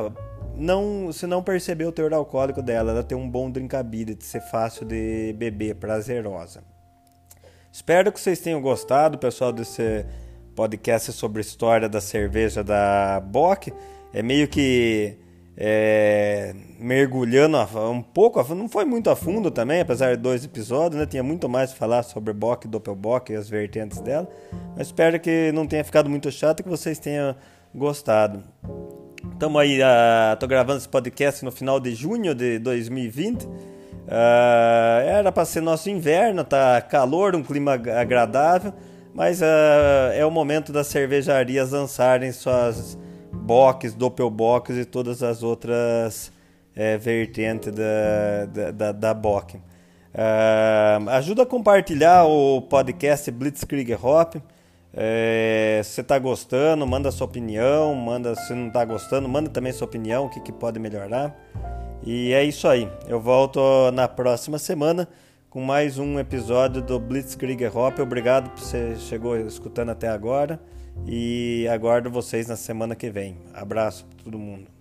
uh, 0.00 0.12
não, 0.56 1.10
se 1.12 1.26
não 1.26 1.42
perceber 1.42 1.86
o 1.86 1.92
teor 1.92 2.14
alcoólico 2.14 2.62
dela, 2.62 2.92
ela 2.92 3.02
tem 3.02 3.18
um 3.18 3.28
bom 3.28 3.50
drinkability, 3.50 4.24
ser 4.24 4.42
fácil 4.42 4.86
de 4.86 5.34
beber, 5.36 5.74
prazerosa. 5.74 6.62
Espero 7.72 8.12
que 8.12 8.20
vocês 8.20 8.38
tenham 8.38 8.60
gostado, 8.60 9.18
pessoal, 9.18 9.52
desse 9.52 10.06
podcast 10.54 11.12
sobre 11.12 11.38
a 11.38 11.40
história 11.40 11.88
da 11.88 12.00
cerveja 12.00 12.62
da 12.62 13.20
Bock. 13.20 13.72
É 14.12 14.22
meio 14.22 14.46
que 14.46 15.16
é, 15.62 16.54
mergulhando 16.78 17.58
um 17.90 18.00
pouco, 18.00 18.42
não 18.54 18.66
foi 18.66 18.86
muito 18.86 19.10
a 19.10 19.14
fundo 19.14 19.50
também, 19.50 19.82
apesar 19.82 20.16
de 20.16 20.22
dois 20.22 20.42
episódios, 20.42 20.98
né? 20.98 21.06
Tinha 21.06 21.22
muito 21.22 21.50
mais 21.50 21.70
a 21.70 21.74
falar 21.74 22.02
sobre 22.02 22.32
Bock, 22.32 22.66
Doppelbock 22.66 23.30
e 23.30 23.36
as 23.36 23.46
vertentes 23.50 24.00
dela. 24.00 24.26
Mas 24.74 24.86
espero 24.86 25.20
que 25.20 25.52
não 25.52 25.66
tenha 25.66 25.84
ficado 25.84 26.08
muito 26.08 26.32
chato 26.32 26.60
e 26.60 26.62
que 26.62 26.68
vocês 26.70 26.98
tenham 26.98 27.36
gostado. 27.74 28.42
Estamos 29.34 29.60
aí, 29.60 29.82
uh, 29.82 30.34
tô 30.38 30.46
gravando 30.46 30.78
esse 30.78 30.88
podcast 30.88 31.44
no 31.44 31.52
final 31.52 31.78
de 31.78 31.94
junho 31.94 32.34
de 32.34 32.58
2020. 32.58 33.44
Uh, 33.44 33.50
ah, 34.08 35.02
era 35.04 35.30
para 35.30 35.44
ser 35.44 35.60
nosso 35.60 35.90
inverno, 35.90 36.42
tá 36.42 36.80
calor, 36.80 37.36
um 37.36 37.42
clima 37.42 37.74
agradável, 37.74 38.72
mas 39.12 39.42
uh, 39.42 39.44
é 40.14 40.24
o 40.24 40.30
momento 40.30 40.72
das 40.72 40.86
cervejarias 40.86 41.72
lançarem 41.72 42.32
suas 42.32 42.98
box, 43.40 43.94
doppelbox 43.94 44.70
e 44.70 44.84
todas 44.84 45.22
as 45.22 45.42
outras 45.42 46.32
é, 46.74 46.96
vertentes 46.96 47.72
da, 47.72 48.70
da, 48.70 48.92
da, 48.92 49.12
da. 49.12 49.12
Uh, 49.12 51.08
ajuda 51.10 51.42
a 51.42 51.46
compartilhar 51.46 52.24
o 52.24 52.62
podcast 52.62 53.30
Blitzkrieg 53.30 53.94
Hop. 53.94 54.36
É, 54.92 55.80
se 55.84 55.92
você 55.92 56.00
está 56.00 56.18
gostando, 56.18 56.86
manda 56.86 57.10
sua 57.10 57.26
opinião. 57.26 57.94
Manda 57.94 58.34
se 58.34 58.52
não 58.54 58.68
está 58.68 58.84
gostando, 58.84 59.28
manda 59.28 59.48
também 59.48 59.72
sua 59.72 59.86
opinião, 59.86 60.26
o 60.26 60.30
que, 60.30 60.40
que 60.40 60.52
pode 60.52 60.78
melhorar. 60.78 61.36
E 62.04 62.32
é 62.32 62.44
isso 62.44 62.66
aí. 62.66 62.88
Eu 63.08 63.20
volto 63.20 63.60
na 63.92 64.08
próxima 64.08 64.58
semana 64.58 65.08
com 65.48 65.60
mais 65.60 65.98
um 65.98 66.18
episódio 66.18 66.82
do 66.82 66.98
Blitzkrieg 66.98 67.66
Hop. 67.66 67.98
Obrigado 67.98 68.50
por 68.50 68.60
você 68.60 68.96
chegou 68.96 69.36
escutando 69.36 69.90
até 69.90 70.08
agora 70.08 70.60
e 71.06 71.66
aguardo 71.68 72.10
vocês 72.10 72.46
na 72.46 72.56
semana 72.56 72.94
que 72.94 73.10
vem. 73.10 73.36
Abraço 73.52 74.06
para 74.06 74.24
todo 74.24 74.38
mundo. 74.38 74.79